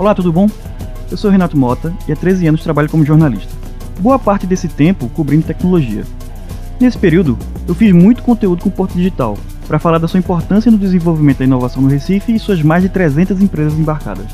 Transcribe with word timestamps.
Olá, 0.00 0.14
tudo 0.14 0.32
bom? 0.32 0.48
Eu 1.10 1.16
sou 1.18 1.30
Renato 1.30 1.58
Mota 1.58 1.92
e 2.08 2.12
há 2.12 2.16
13 2.16 2.46
anos 2.46 2.62
trabalho 2.62 2.88
como 2.88 3.04
jornalista. 3.04 3.52
Boa 3.98 4.18
parte 4.18 4.46
desse 4.46 4.66
tempo 4.66 5.10
cobrindo 5.10 5.44
tecnologia. 5.44 6.04
Nesse 6.80 6.96
período, 6.96 7.36
eu 7.68 7.74
fiz 7.74 7.92
muito 7.92 8.22
conteúdo 8.22 8.62
com 8.62 8.70
o 8.70 8.72
Porto 8.72 8.94
Digital, 8.94 9.36
para 9.68 9.78
falar 9.78 9.98
da 9.98 10.08
sua 10.08 10.16
importância 10.16 10.70
no 10.70 10.78
desenvolvimento 10.78 11.40
da 11.40 11.44
inovação 11.44 11.82
no 11.82 11.88
Recife 11.90 12.34
e 12.34 12.38
suas 12.38 12.62
mais 12.62 12.82
de 12.82 12.88
300 12.88 13.42
empresas 13.42 13.78
embarcadas. 13.78 14.24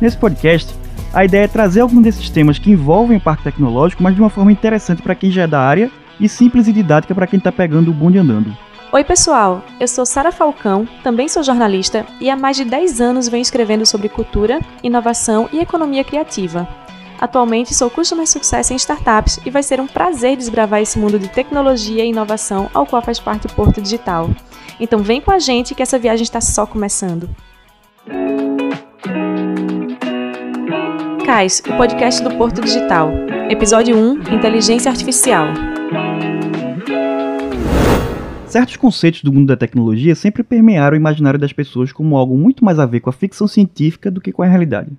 Nesse 0.00 0.16
podcast, 0.16 0.74
a 1.12 1.22
ideia 1.22 1.44
é 1.44 1.48
trazer 1.48 1.82
alguns 1.82 2.02
desses 2.02 2.30
temas 2.30 2.58
que 2.58 2.70
envolvem 2.70 3.18
o 3.18 3.20
parque 3.20 3.44
tecnológico, 3.44 4.02
mas 4.02 4.14
de 4.14 4.22
uma 4.22 4.30
forma 4.30 4.52
interessante 4.52 5.02
para 5.02 5.14
quem 5.14 5.30
já 5.30 5.42
é 5.42 5.46
da 5.46 5.60
área 5.60 5.90
e 6.18 6.30
simples 6.30 6.66
e 6.66 6.72
didática 6.72 7.14
para 7.14 7.26
quem 7.26 7.36
está 7.36 7.52
pegando 7.52 7.90
o 7.90 7.94
bonde 7.94 8.16
andando. 8.16 8.56
Oi, 8.90 9.04
pessoal! 9.04 9.62
Eu 9.78 9.86
sou 9.86 10.06
Sara 10.06 10.32
Falcão, 10.32 10.88
também 11.02 11.28
sou 11.28 11.42
jornalista 11.42 12.06
e 12.18 12.30
há 12.30 12.34
mais 12.34 12.56
de 12.56 12.64
10 12.64 13.02
anos 13.02 13.28
venho 13.28 13.42
escrevendo 13.42 13.84
sobre 13.84 14.08
cultura, 14.08 14.60
inovação 14.82 15.46
e 15.52 15.58
economia 15.58 16.02
criativa. 16.02 16.66
Atualmente 17.20 17.74
sou 17.74 17.90
Customer 17.90 18.26
Success 18.26 18.70
em 18.70 18.76
startups 18.76 19.40
e 19.44 19.50
vai 19.50 19.62
ser 19.62 19.78
um 19.78 19.86
prazer 19.86 20.38
desbravar 20.38 20.80
esse 20.80 20.98
mundo 20.98 21.18
de 21.18 21.28
tecnologia 21.28 22.02
e 22.02 22.08
inovação 22.08 22.70
ao 22.72 22.86
qual 22.86 23.02
faz 23.02 23.20
parte 23.20 23.46
o 23.46 23.52
Porto 23.52 23.82
Digital. 23.82 24.30
Então 24.80 25.00
vem 25.00 25.20
com 25.20 25.32
a 25.32 25.38
gente 25.38 25.74
que 25.74 25.82
essa 25.82 25.98
viagem 25.98 26.22
está 26.22 26.40
só 26.40 26.64
começando. 26.64 27.28
CAIS, 31.26 31.62
o 31.68 31.76
podcast 31.76 32.22
do 32.22 32.34
Porto 32.36 32.62
Digital. 32.62 33.10
Episódio 33.50 33.94
1 33.94 34.34
Inteligência 34.34 34.90
Artificial. 34.90 35.48
Certos 38.48 38.76
conceitos 38.76 39.22
do 39.22 39.30
mundo 39.30 39.48
da 39.48 39.58
tecnologia 39.58 40.14
sempre 40.14 40.42
permearam 40.42 40.94
o 40.94 40.98
imaginário 40.98 41.38
das 41.38 41.52
pessoas 41.52 41.92
como 41.92 42.16
algo 42.16 42.34
muito 42.34 42.64
mais 42.64 42.78
a 42.78 42.86
ver 42.86 43.00
com 43.00 43.10
a 43.10 43.12
ficção 43.12 43.46
científica 43.46 44.10
do 44.10 44.22
que 44.22 44.32
com 44.32 44.42
a 44.42 44.46
realidade. 44.46 44.90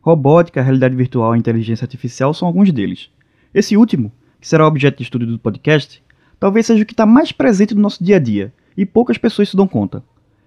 Robótica, 0.00 0.62
realidade 0.62 0.94
virtual 0.94 1.34
e 1.34 1.38
inteligência 1.40 1.84
artificial 1.84 2.32
são 2.32 2.46
alguns 2.46 2.70
deles. 2.70 3.10
Esse 3.52 3.76
último, 3.76 4.12
que 4.40 4.46
será 4.46 4.64
objeto 4.64 4.98
de 4.98 5.02
estudo 5.02 5.26
do 5.26 5.40
podcast, 5.40 6.00
talvez 6.38 6.66
seja 6.66 6.84
o 6.84 6.86
que 6.86 6.92
está 6.92 7.04
mais 7.04 7.32
presente 7.32 7.74
no 7.74 7.80
nosso 7.80 8.02
dia 8.04 8.14
a 8.14 8.20
dia, 8.20 8.52
e 8.76 8.86
poucas 8.86 9.18
pessoas 9.18 9.48
se 9.48 9.56
dão 9.56 9.66
conta. 9.66 10.00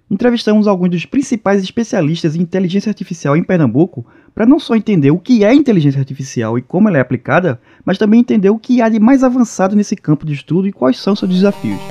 Entrevistamos 0.09 0.67
alguns 0.67 0.91
dos 0.91 1.05
principais 1.05 1.61
especialistas 1.61 2.33
em 2.33 2.41
inteligência 2.41 2.89
artificial 2.89 3.35
em 3.35 3.43
Pernambuco 3.43 4.05
para 4.33 4.45
não 4.45 4.57
só 4.57 4.73
entender 4.73 5.11
o 5.11 5.19
que 5.19 5.43
é 5.43 5.53
inteligência 5.53 5.99
artificial 5.99 6.57
e 6.57 6.61
como 6.61 6.87
ela 6.87 6.97
é 6.97 7.01
aplicada, 7.01 7.59
mas 7.83 7.97
também 7.97 8.21
entender 8.21 8.49
o 8.49 8.57
que 8.57 8.81
há 8.81 8.87
de 8.87 9.01
mais 9.01 9.21
avançado 9.21 9.75
nesse 9.75 9.97
campo 9.97 10.25
de 10.25 10.31
estudo 10.31 10.65
e 10.65 10.71
quais 10.71 10.97
são 10.97 11.13
seus 11.13 11.29
desafios. 11.29 11.81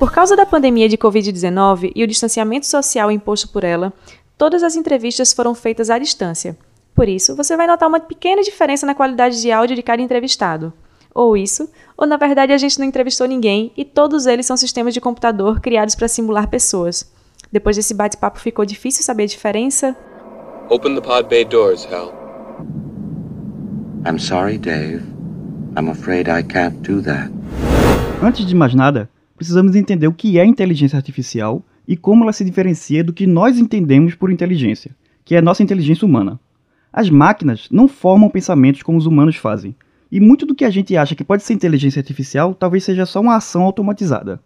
Por 0.00 0.10
causa 0.10 0.34
da 0.34 0.46
pandemia 0.46 0.88
de 0.88 0.96
Covid-19 0.96 1.92
e 1.94 2.02
o 2.02 2.06
distanciamento 2.06 2.66
social 2.66 3.10
imposto 3.10 3.50
por 3.50 3.64
ela, 3.64 3.92
todas 4.38 4.62
as 4.62 4.74
entrevistas 4.74 5.30
foram 5.30 5.54
feitas 5.54 5.90
à 5.90 5.98
distância. 5.98 6.56
Por 6.94 7.06
isso, 7.06 7.36
você 7.36 7.54
vai 7.54 7.66
notar 7.66 7.86
uma 7.86 8.00
pequena 8.00 8.40
diferença 8.40 8.86
na 8.86 8.94
qualidade 8.94 9.42
de 9.42 9.52
áudio 9.52 9.76
de 9.76 9.82
cada 9.82 10.00
entrevistado. 10.00 10.72
Ou 11.14 11.36
isso, 11.36 11.68
ou 11.98 12.06
na 12.06 12.16
verdade 12.16 12.50
a 12.50 12.56
gente 12.56 12.78
não 12.78 12.86
entrevistou 12.86 13.26
ninguém 13.26 13.72
e 13.76 13.84
todos 13.84 14.24
eles 14.24 14.46
são 14.46 14.56
sistemas 14.56 14.94
de 14.94 15.02
computador 15.02 15.60
criados 15.60 15.94
para 15.94 16.08
simular 16.08 16.48
pessoas. 16.48 17.12
Depois 17.52 17.76
desse 17.76 17.92
bate-papo 17.92 18.40
ficou 18.40 18.64
difícil 18.64 19.04
saber 19.04 19.24
a 19.24 19.26
diferença? 19.26 19.94
Open 20.70 20.94
the 20.94 21.02
pod 21.02 21.28
bay 21.28 21.44
doors, 21.44 21.84
Hal. 21.84 22.14
I'm 24.06 24.18
sorry, 24.18 24.56
Dave. 24.56 25.02
I'm 25.76 25.90
afraid 25.90 26.26
I 26.26 26.42
can't 26.42 26.78
do 26.90 27.02
that. 27.02 27.30
Antes 28.22 28.46
de 28.46 28.54
mais 28.54 28.74
nada, 28.74 29.10
precisamos 29.40 29.74
entender 29.74 30.06
o 30.06 30.12
que 30.12 30.38
é 30.38 30.44
inteligência 30.44 30.98
artificial 30.98 31.64
e 31.88 31.96
como 31.96 32.24
ela 32.24 32.32
se 32.32 32.44
diferencia 32.44 33.02
do 33.02 33.10
que 33.10 33.26
nós 33.26 33.58
entendemos 33.58 34.14
por 34.14 34.30
inteligência, 34.30 34.94
que 35.24 35.34
é 35.34 35.38
a 35.38 35.42
nossa 35.42 35.62
inteligência 35.62 36.04
humana. 36.04 36.38
As 36.92 37.08
máquinas 37.08 37.66
não 37.70 37.88
formam 37.88 38.28
pensamentos 38.28 38.82
como 38.82 38.98
os 38.98 39.06
humanos 39.06 39.36
fazem, 39.36 39.74
e 40.12 40.20
muito 40.20 40.44
do 40.44 40.54
que 40.54 40.62
a 40.62 40.68
gente 40.68 40.94
acha 40.94 41.14
que 41.14 41.24
pode 41.24 41.42
ser 41.42 41.54
inteligência 41.54 42.00
artificial 42.00 42.52
talvez 42.52 42.84
seja 42.84 43.06
só 43.06 43.18
uma 43.18 43.34
ação 43.34 43.62
automatizada. 43.62 44.42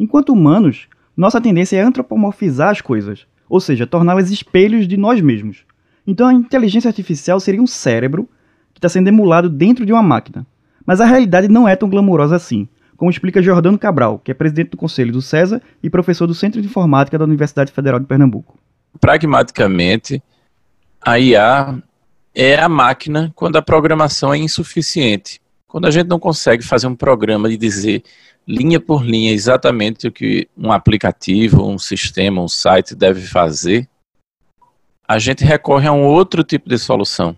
Enquanto 0.00 0.32
humanos, 0.32 0.88
nossa 1.14 1.38
tendência 1.38 1.76
é 1.76 1.82
antropomorfizar 1.82 2.70
as 2.70 2.80
coisas, 2.80 3.26
ou 3.46 3.60
seja, 3.60 3.86
torná-las 3.86 4.30
espelhos 4.30 4.88
de 4.88 4.96
nós 4.96 5.20
mesmos. 5.20 5.66
Então 6.06 6.28
a 6.28 6.32
inteligência 6.32 6.88
artificial 6.88 7.38
seria 7.40 7.60
um 7.60 7.66
cérebro 7.66 8.26
que 8.72 8.78
está 8.78 8.88
sendo 8.88 9.08
emulado 9.08 9.50
dentro 9.50 9.84
de 9.84 9.92
uma 9.92 10.02
máquina. 10.02 10.46
Mas 10.86 10.98
a 10.98 11.04
realidade 11.04 11.46
não 11.46 11.68
é 11.68 11.76
tão 11.76 11.90
glamourosa 11.90 12.36
assim, 12.36 12.66
como 12.98 13.10
explica 13.12 13.40
Jordano 13.40 13.78
Cabral, 13.78 14.18
que 14.18 14.32
é 14.32 14.34
presidente 14.34 14.70
do 14.70 14.76
Conselho 14.76 15.12
do 15.12 15.22
César 15.22 15.62
e 15.80 15.88
professor 15.88 16.26
do 16.26 16.34
Centro 16.34 16.60
de 16.60 16.66
Informática 16.66 17.16
da 17.16 17.24
Universidade 17.24 17.70
Federal 17.70 18.00
de 18.00 18.06
Pernambuco. 18.06 18.58
Pragmaticamente, 19.00 20.20
a 21.00 21.16
IA 21.16 21.80
é 22.34 22.56
a 22.56 22.68
máquina 22.68 23.32
quando 23.36 23.54
a 23.54 23.62
programação 23.62 24.34
é 24.34 24.38
insuficiente. 24.38 25.40
Quando 25.68 25.86
a 25.86 25.92
gente 25.92 26.08
não 26.08 26.18
consegue 26.18 26.64
fazer 26.64 26.88
um 26.88 26.96
programa 26.96 27.48
e 27.48 27.56
dizer 27.56 28.02
linha 28.46 28.80
por 28.80 29.04
linha 29.04 29.32
exatamente 29.32 30.08
o 30.08 30.12
que 30.12 30.48
um 30.56 30.72
aplicativo, 30.72 31.68
um 31.68 31.78
sistema, 31.78 32.42
um 32.42 32.48
site 32.48 32.96
deve 32.96 33.20
fazer, 33.20 33.88
a 35.06 35.20
gente 35.20 35.44
recorre 35.44 35.86
a 35.86 35.92
um 35.92 36.04
outro 36.04 36.42
tipo 36.42 36.68
de 36.68 36.78
solução. 36.78 37.36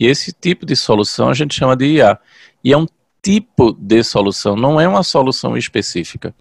E 0.00 0.06
esse 0.06 0.32
tipo 0.32 0.64
de 0.64 0.74
solução 0.74 1.28
a 1.28 1.34
gente 1.34 1.54
chama 1.54 1.76
de 1.76 1.96
IA. 1.96 2.18
E 2.64 2.72
é 2.72 2.78
um 2.78 2.86
tipo 3.22 3.72
de 3.78 4.02
solução, 4.02 4.56
não 4.56 4.80
é 4.80 4.88
uma 4.88 5.02
solução 5.02 5.56
específica. 5.56 6.34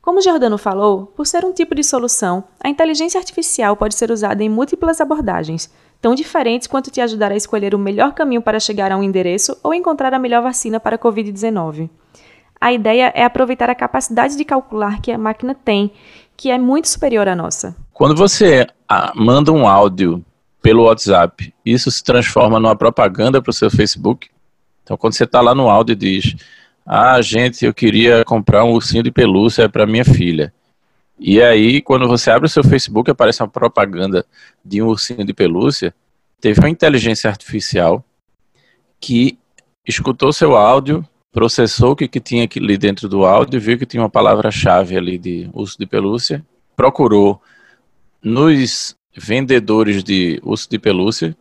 Como 0.00 0.22
Giordano 0.22 0.56
falou, 0.56 1.06
por 1.06 1.26
ser 1.26 1.44
um 1.44 1.52
tipo 1.52 1.74
de 1.74 1.82
solução, 1.82 2.44
a 2.62 2.68
inteligência 2.68 3.18
artificial 3.18 3.76
pode 3.76 3.94
ser 3.94 4.10
usada 4.10 4.42
em 4.42 4.48
múltiplas 4.48 5.00
abordagens, 5.00 5.70
tão 6.00 6.14
diferentes 6.14 6.66
quanto 6.66 6.90
te 6.90 7.00
ajudar 7.00 7.32
a 7.32 7.36
escolher 7.36 7.74
o 7.74 7.78
melhor 7.78 8.14
caminho 8.14 8.40
para 8.40 8.60
chegar 8.60 8.92
a 8.92 8.96
um 8.96 9.02
endereço 9.02 9.58
ou 9.62 9.74
encontrar 9.74 10.14
a 10.14 10.18
melhor 10.18 10.42
vacina 10.42 10.78
para 10.78 10.96
a 10.96 10.98
Covid-19. 10.98 11.90
A 12.60 12.72
ideia 12.72 13.12
é 13.14 13.24
aproveitar 13.24 13.68
a 13.68 13.74
capacidade 13.74 14.36
de 14.36 14.44
calcular 14.44 15.00
que 15.00 15.12
a 15.12 15.18
máquina 15.18 15.54
tem, 15.54 15.92
que 16.36 16.50
é 16.50 16.58
muito 16.58 16.88
superior 16.88 17.28
à 17.28 17.36
nossa. 17.36 17.76
Quando 17.92 18.16
você 18.16 18.66
ah, 18.88 19.12
manda 19.14 19.52
um 19.52 19.68
áudio 19.68 20.24
pelo 20.62 20.84
WhatsApp, 20.84 21.52
isso 21.64 21.90
se 21.90 22.02
transforma 22.02 22.58
numa 22.58 22.74
propaganda 22.74 23.42
para 23.42 23.50
o 23.50 23.54
seu 23.54 23.70
Facebook, 23.70 24.28
então, 24.88 24.96
quando 24.96 25.12
você 25.12 25.24
está 25.24 25.42
lá 25.42 25.54
no 25.54 25.68
áudio 25.68 25.92
e 25.92 25.96
diz: 25.96 26.34
Ah, 26.86 27.20
gente, 27.20 27.62
eu 27.62 27.74
queria 27.74 28.24
comprar 28.24 28.64
um 28.64 28.72
ursinho 28.72 29.02
de 29.02 29.10
pelúcia 29.10 29.68
para 29.68 29.86
minha 29.86 30.02
filha. 30.04 30.50
E 31.18 31.42
aí, 31.42 31.82
quando 31.82 32.08
você 32.08 32.30
abre 32.30 32.46
o 32.46 32.48
seu 32.48 32.64
Facebook, 32.64 33.10
aparece 33.10 33.42
uma 33.42 33.50
propaganda 33.50 34.24
de 34.64 34.80
um 34.80 34.86
ursinho 34.86 35.26
de 35.26 35.34
pelúcia. 35.34 35.94
Teve 36.40 36.60
uma 36.60 36.70
inteligência 36.70 37.28
artificial 37.28 38.02
que 38.98 39.38
escutou 39.86 40.32
seu 40.32 40.56
áudio, 40.56 41.06
processou 41.30 41.90
o 41.90 41.96
que, 41.96 42.08
que 42.08 42.18
tinha 42.18 42.48
ali 42.56 42.78
dentro 42.78 43.10
do 43.10 43.26
áudio, 43.26 43.60
viu 43.60 43.76
que 43.76 43.84
tinha 43.84 44.02
uma 44.02 44.08
palavra-chave 44.08 44.96
ali 44.96 45.18
de 45.18 45.50
urso 45.52 45.76
de 45.78 45.84
pelúcia, 45.84 46.42
procurou 46.74 47.42
nos 48.22 48.96
vendedores 49.14 50.02
de 50.02 50.40
urso 50.42 50.66
de 50.70 50.78
pelúcia, 50.78 51.36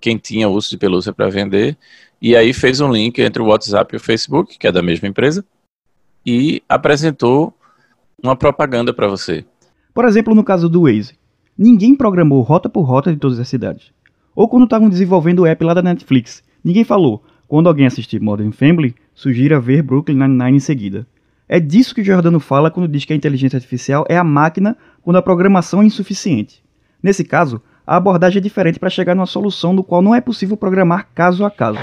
quem 0.00 0.16
tinha 0.16 0.48
urso 0.48 0.70
de 0.70 0.78
pelúcia 0.78 1.12
para 1.12 1.28
vender, 1.28 1.76
e 2.20 2.34
aí 2.34 2.52
fez 2.52 2.80
um 2.80 2.90
link 2.90 3.18
entre 3.20 3.42
o 3.42 3.46
WhatsApp 3.46 3.94
e 3.94 3.96
o 3.96 4.00
Facebook, 4.00 4.58
que 4.58 4.66
é 4.66 4.72
da 4.72 4.82
mesma 4.82 5.08
empresa, 5.08 5.44
e 6.24 6.62
apresentou 6.68 7.54
uma 8.22 8.34
propaganda 8.34 8.92
para 8.92 9.06
você. 9.06 9.44
Por 9.94 10.04
exemplo, 10.04 10.34
no 10.34 10.44
caso 10.44 10.68
do 10.68 10.82
Waze, 10.82 11.14
ninguém 11.56 11.94
programou 11.94 12.42
rota 12.42 12.68
por 12.68 12.82
rota 12.82 13.12
de 13.12 13.18
todas 13.18 13.38
as 13.38 13.48
cidades. 13.48 13.92
Ou 14.34 14.48
quando 14.48 14.64
estavam 14.64 14.88
desenvolvendo 14.88 15.40
o 15.40 15.46
app 15.46 15.64
lá 15.64 15.72
da 15.72 15.82
Netflix, 15.82 16.42
ninguém 16.62 16.84
falou, 16.84 17.22
quando 17.48 17.68
alguém 17.68 17.86
assistir 17.86 18.20
Modern 18.20 18.50
Family, 18.50 18.94
sugira 19.14 19.60
ver 19.60 19.82
Brooklyn 19.82 20.16
Nine-Nine 20.16 20.56
em 20.56 20.60
seguida. 20.60 21.06
É 21.48 21.60
disso 21.60 21.94
que 21.94 22.00
o 22.00 22.04
Giordano 22.04 22.40
fala 22.40 22.70
quando 22.70 22.88
diz 22.88 23.04
que 23.04 23.12
a 23.12 23.16
inteligência 23.16 23.56
artificial 23.56 24.04
é 24.08 24.16
a 24.16 24.24
máquina 24.24 24.76
quando 25.00 25.16
a 25.16 25.22
programação 25.22 25.80
é 25.80 25.86
insuficiente. 25.86 26.62
Nesse 27.02 27.24
caso, 27.24 27.62
a 27.86 27.96
abordagem 27.96 28.38
é 28.38 28.42
diferente 28.42 28.80
para 28.80 28.90
chegar 28.90 29.14
numa 29.14 29.26
solução 29.26 29.72
no 29.72 29.84
qual 29.84 30.02
não 30.02 30.14
é 30.14 30.20
possível 30.20 30.56
programar 30.56 31.08
caso 31.14 31.44
a 31.44 31.50
caso. 31.50 31.78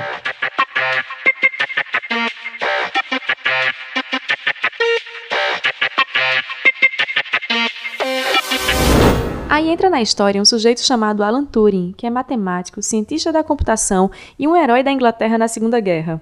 Aí 9.50 9.70
entra 9.70 9.90
na 9.90 10.02
história 10.02 10.42
um 10.42 10.46
sujeito 10.46 10.82
chamado 10.82 11.24
Alan 11.24 11.46
Turing, 11.46 11.94
que 11.96 12.06
é 12.06 12.10
matemático, 12.10 12.82
cientista 12.82 13.32
da 13.32 13.44
computação 13.44 14.12
e 14.38 14.48
um 14.48 14.58
herói 14.58 14.84
da 14.84 14.92
Inglaterra 14.92 15.38
na 15.38 15.48
Segunda 15.48 15.80
Guerra. 15.80 16.20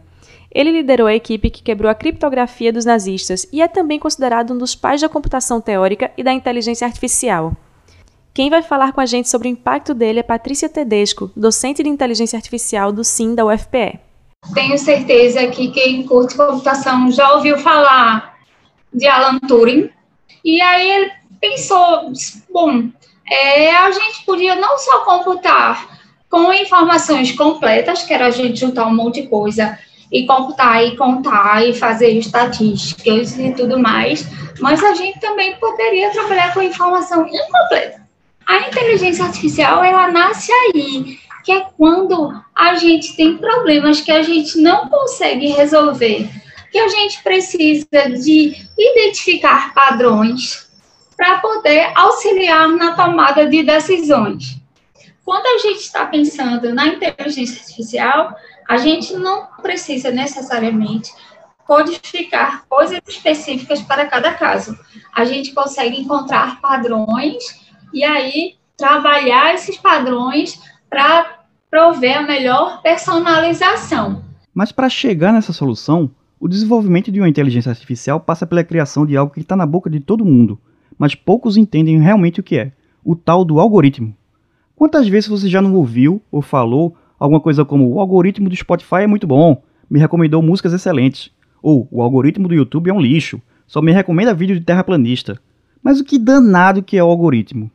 Ele 0.53 0.71
liderou 0.73 1.07
a 1.07 1.15
equipe 1.15 1.49
que 1.49 1.63
quebrou 1.63 1.89
a 1.89 1.95
criptografia 1.95 2.73
dos 2.73 2.83
nazistas 2.83 3.47
e 3.53 3.61
é 3.61 3.69
também 3.69 3.97
considerado 3.97 4.53
um 4.53 4.57
dos 4.57 4.75
pais 4.75 4.99
da 4.99 5.07
computação 5.07 5.61
teórica 5.61 6.11
e 6.17 6.23
da 6.23 6.33
inteligência 6.33 6.85
artificial. 6.85 7.55
Quem 8.33 8.49
vai 8.49 8.63
falar 8.63 8.93
com 8.93 9.01
a 9.01 9.05
gente 9.05 9.27
sobre 9.27 9.49
o 9.49 9.51
impacto 9.51 9.93
dele 9.93 10.19
é 10.19 10.23
Patrícia 10.23 10.69
Tedesco, 10.69 11.29
docente 11.35 11.83
de 11.83 11.89
inteligência 11.89 12.37
artificial 12.37 12.91
do 12.93 13.03
SIM 13.03 13.35
da 13.35 13.45
UFPE. 13.45 13.99
tenho 14.53 14.77
certeza 14.77 15.47
que 15.47 15.69
quem 15.71 16.03
curte 16.03 16.37
computação 16.37 17.11
já 17.11 17.33
ouviu 17.33 17.57
falar 17.57 18.37
de 18.93 19.05
Alan 19.05 19.37
Turing. 19.39 19.89
E 20.45 20.61
aí 20.61 20.89
ele 20.89 21.11
pensou, 21.41 22.13
bom, 22.49 22.89
é, 23.29 23.75
a 23.75 23.91
gente 23.91 24.25
podia 24.25 24.55
não 24.55 24.77
só 24.77 24.99
computar 25.03 25.99
com 26.29 26.53
informações 26.53 27.33
completas, 27.33 28.03
que 28.03 28.13
era 28.13 28.27
a 28.27 28.31
gente 28.31 28.61
juntar 28.61 28.87
um 28.87 28.95
monte 28.95 29.23
de 29.23 29.27
coisa 29.27 29.77
e 30.09 30.25
computar 30.25 30.81
e 30.85 30.95
contar 30.95 31.67
e 31.67 31.73
fazer 31.73 32.11
estatísticas 32.11 33.37
e 33.37 33.51
tudo 33.51 33.77
mais, 33.77 34.25
mas 34.61 34.81
a 34.81 34.93
gente 34.93 35.19
também 35.19 35.57
poderia 35.57 36.11
trabalhar 36.11 36.53
com 36.53 36.61
informação 36.61 37.27
incompleta. 37.27 38.00
A 38.51 38.67
inteligência 38.67 39.23
artificial, 39.23 39.81
ela 39.81 40.11
nasce 40.11 40.51
aí, 40.51 41.17
que 41.41 41.53
é 41.53 41.61
quando 41.77 42.37
a 42.53 42.75
gente 42.75 43.15
tem 43.15 43.37
problemas 43.37 44.01
que 44.01 44.11
a 44.11 44.21
gente 44.23 44.57
não 44.57 44.89
consegue 44.89 45.47
resolver, 45.51 46.29
que 46.69 46.77
a 46.77 46.89
gente 46.89 47.23
precisa 47.23 47.87
de 48.21 48.53
identificar 48.77 49.73
padrões 49.73 50.69
para 51.15 51.37
poder 51.37 51.93
auxiliar 51.95 52.67
na 52.67 52.93
tomada 52.93 53.47
de 53.47 53.63
decisões. 53.63 54.57
Quando 55.23 55.45
a 55.45 55.57
gente 55.59 55.79
está 55.79 56.05
pensando 56.05 56.73
na 56.73 56.87
inteligência 56.87 57.61
artificial, 57.61 58.35
a 58.67 58.75
gente 58.75 59.13
não 59.13 59.47
precisa 59.61 60.11
necessariamente 60.11 61.09
codificar 61.65 62.65
coisas 62.67 62.99
específicas 63.07 63.81
para 63.81 64.07
cada 64.07 64.33
caso. 64.33 64.77
A 65.13 65.23
gente 65.23 65.53
consegue 65.53 66.01
encontrar 66.01 66.59
padrões 66.59 67.60
e 67.93 68.03
aí 68.03 68.55
trabalhar 68.77 69.53
esses 69.53 69.77
padrões 69.77 70.61
para 70.89 71.41
prover 71.69 72.17
a 72.17 72.23
melhor 72.23 72.81
personalização. 72.81 74.23
Mas 74.53 74.71
para 74.71 74.89
chegar 74.89 75.31
nessa 75.31 75.53
solução, 75.53 76.11
o 76.39 76.47
desenvolvimento 76.47 77.11
de 77.11 77.19
uma 77.19 77.29
inteligência 77.29 77.69
artificial 77.69 78.19
passa 78.19 78.45
pela 78.45 78.63
criação 78.63 79.05
de 79.05 79.15
algo 79.15 79.33
que 79.33 79.39
está 79.39 79.55
na 79.55 79.65
boca 79.65 79.89
de 79.89 79.99
todo 79.99 80.25
mundo, 80.25 80.59
mas 80.97 81.15
poucos 81.15 81.55
entendem 81.55 81.99
realmente 81.99 82.39
o 82.39 82.43
que 82.43 82.57
é: 82.57 82.71
o 83.03 83.15
tal 83.15 83.45
do 83.45 83.59
algoritmo. 83.59 84.15
Quantas 84.75 85.07
vezes 85.07 85.29
você 85.29 85.47
já 85.47 85.61
não 85.61 85.75
ouviu 85.75 86.21
ou 86.31 86.41
falou 86.41 86.97
alguma 87.19 87.39
coisa 87.39 87.63
como 87.63 87.87
o 87.87 87.99
algoritmo 87.99 88.49
do 88.49 88.55
Spotify 88.55 89.03
é 89.03 89.07
muito 89.07 89.27
bom, 89.27 89.61
me 89.87 89.99
recomendou 89.99 90.41
músicas 90.41 90.73
excelentes, 90.73 91.31
ou 91.61 91.87
o 91.91 92.01
algoritmo 92.01 92.47
do 92.47 92.55
YouTube 92.55 92.89
é 92.89 92.93
um 92.93 92.99
lixo, 92.99 93.39
só 93.67 93.81
me 93.81 93.91
recomenda 93.91 94.33
vídeo 94.33 94.57
de 94.57 94.65
terraplanista. 94.65 95.39
Mas 95.83 95.99
o 95.99 96.03
que 96.03 96.17
danado 96.17 96.81
que 96.81 96.97
é 96.97 97.03
o 97.03 97.07
algoritmo? 97.07 97.69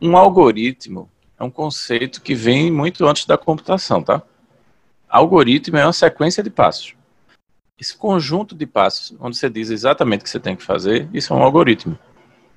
Um 0.00 0.16
algoritmo 0.16 1.10
é 1.38 1.44
um 1.44 1.50
conceito 1.50 2.22
que 2.22 2.34
vem 2.34 2.70
muito 2.70 3.06
antes 3.06 3.26
da 3.26 3.36
computação, 3.36 4.02
tá? 4.02 4.22
Algoritmo 5.08 5.76
é 5.76 5.84
uma 5.84 5.92
sequência 5.92 6.42
de 6.42 6.48
passos. 6.48 6.94
Esse 7.78 7.96
conjunto 7.96 8.54
de 8.54 8.66
passos, 8.66 9.14
onde 9.20 9.36
você 9.36 9.50
diz 9.50 9.70
exatamente 9.70 10.20
o 10.20 10.24
que 10.24 10.30
você 10.30 10.40
tem 10.40 10.56
que 10.56 10.62
fazer, 10.62 11.08
isso 11.12 11.32
é 11.32 11.36
um 11.36 11.42
algoritmo. 11.42 11.98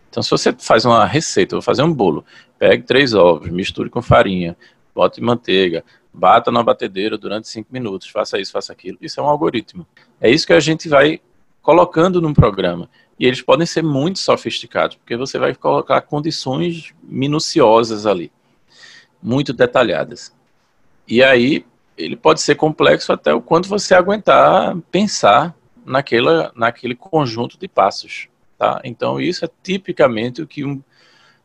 Então, 0.09 0.21
se 0.21 0.29
você 0.29 0.53
faz 0.53 0.85
uma 0.85 1.05
receita, 1.05 1.55
vou 1.55 1.61
fazer 1.61 1.81
um 1.81 1.93
bolo, 1.93 2.23
pegue 2.59 2.83
três 2.83 3.13
ovos, 3.13 3.49
misture 3.49 3.89
com 3.89 4.01
farinha, 4.01 4.55
bote 4.93 5.19
manteiga, 5.19 5.83
bata 6.13 6.51
na 6.51 6.61
batedeira 6.61 7.17
durante 7.17 7.47
cinco 7.47 7.69
minutos, 7.73 8.07
faça 8.07 8.39
isso, 8.39 8.51
faça 8.51 8.71
aquilo. 8.71 8.97
Isso 9.01 9.19
é 9.19 9.23
um 9.23 9.27
algoritmo. 9.27 9.87
É 10.21 10.29
isso 10.29 10.45
que 10.45 10.53
a 10.53 10.59
gente 10.59 10.87
vai 10.87 11.19
colocando 11.61 12.21
num 12.21 12.33
programa. 12.33 12.89
E 13.19 13.25
eles 13.25 13.41
podem 13.41 13.65
ser 13.65 13.83
muito 13.83 14.19
sofisticados, 14.19 14.95
porque 14.95 15.15
você 15.15 15.37
vai 15.37 15.53
colocar 15.53 16.01
condições 16.01 16.93
minuciosas 17.03 18.05
ali, 18.05 18.31
muito 19.21 19.53
detalhadas. 19.53 20.33
E 21.07 21.23
aí, 21.23 21.65
ele 21.97 22.15
pode 22.15 22.41
ser 22.41 22.55
complexo 22.55 23.13
até 23.13 23.33
o 23.33 23.41
quanto 23.41 23.69
você 23.69 23.93
aguentar 23.93 24.75
pensar 24.91 25.55
naquela, 25.85 26.51
naquele 26.55 26.95
conjunto 26.95 27.57
de 27.57 27.67
passos. 27.67 28.27
Tá? 28.57 28.81
Então, 28.83 29.19
isso 29.19 29.45
é 29.45 29.49
tipicamente 29.61 30.41
o 30.41 30.47
que 30.47 30.65
um 30.65 30.81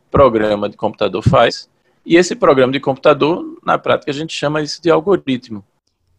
programa 0.09 0.69
de 0.69 0.77
computador 0.77 1.21
faz. 1.21 1.69
E 2.05 2.15
esse 2.15 2.35
programa 2.35 2.73
de 2.73 2.79
computador, 2.79 3.59
na 3.63 3.77
prática, 3.77 4.11
a 4.11 4.13
gente 4.13 4.33
chama 4.33 4.61
isso 4.61 4.81
de 4.81 4.89
algoritmo. 4.89 5.63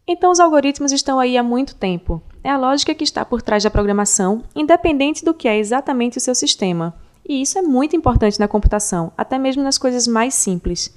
Então, 0.07 0.31
os 0.31 0.39
algoritmos 0.39 0.91
estão 0.91 1.19
aí 1.19 1.37
há 1.37 1.43
muito 1.43 1.75
tempo. 1.75 2.21
É 2.43 2.49
a 2.49 2.57
lógica 2.57 2.93
que 2.95 3.03
está 3.03 3.23
por 3.23 3.41
trás 3.41 3.63
da 3.63 3.69
programação, 3.69 4.43
independente 4.55 5.23
do 5.23 5.33
que 5.33 5.47
é 5.47 5.57
exatamente 5.57 6.17
o 6.17 6.21
seu 6.21 6.33
sistema. 6.33 6.95
E 7.27 7.41
isso 7.41 7.57
é 7.57 7.61
muito 7.61 7.95
importante 7.95 8.39
na 8.39 8.47
computação, 8.47 9.11
até 9.15 9.37
mesmo 9.37 9.63
nas 9.63 9.77
coisas 9.77 10.07
mais 10.07 10.33
simples. 10.33 10.93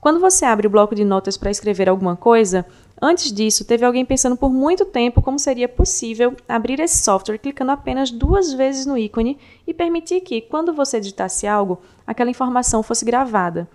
Quando 0.00 0.20
você 0.20 0.44
abre 0.44 0.66
o 0.66 0.70
bloco 0.70 0.94
de 0.94 1.04
notas 1.04 1.36
para 1.36 1.50
escrever 1.50 1.88
alguma 1.88 2.16
coisa, 2.16 2.64
antes 3.02 3.32
disso, 3.32 3.64
teve 3.64 3.84
alguém 3.84 4.04
pensando 4.04 4.36
por 4.36 4.50
muito 4.50 4.84
tempo 4.84 5.20
como 5.20 5.38
seria 5.38 5.68
possível 5.68 6.34
abrir 6.48 6.80
esse 6.80 6.98
software 6.98 7.38
clicando 7.38 7.72
apenas 7.72 8.10
duas 8.10 8.52
vezes 8.52 8.86
no 8.86 8.96
ícone 8.96 9.38
e 9.66 9.74
permitir 9.74 10.20
que, 10.20 10.40
quando 10.40 10.72
você 10.72 11.00
digitasse 11.00 11.46
algo, 11.46 11.80
aquela 12.06 12.30
informação 12.30 12.82
fosse 12.82 13.04
gravada. 13.04 13.68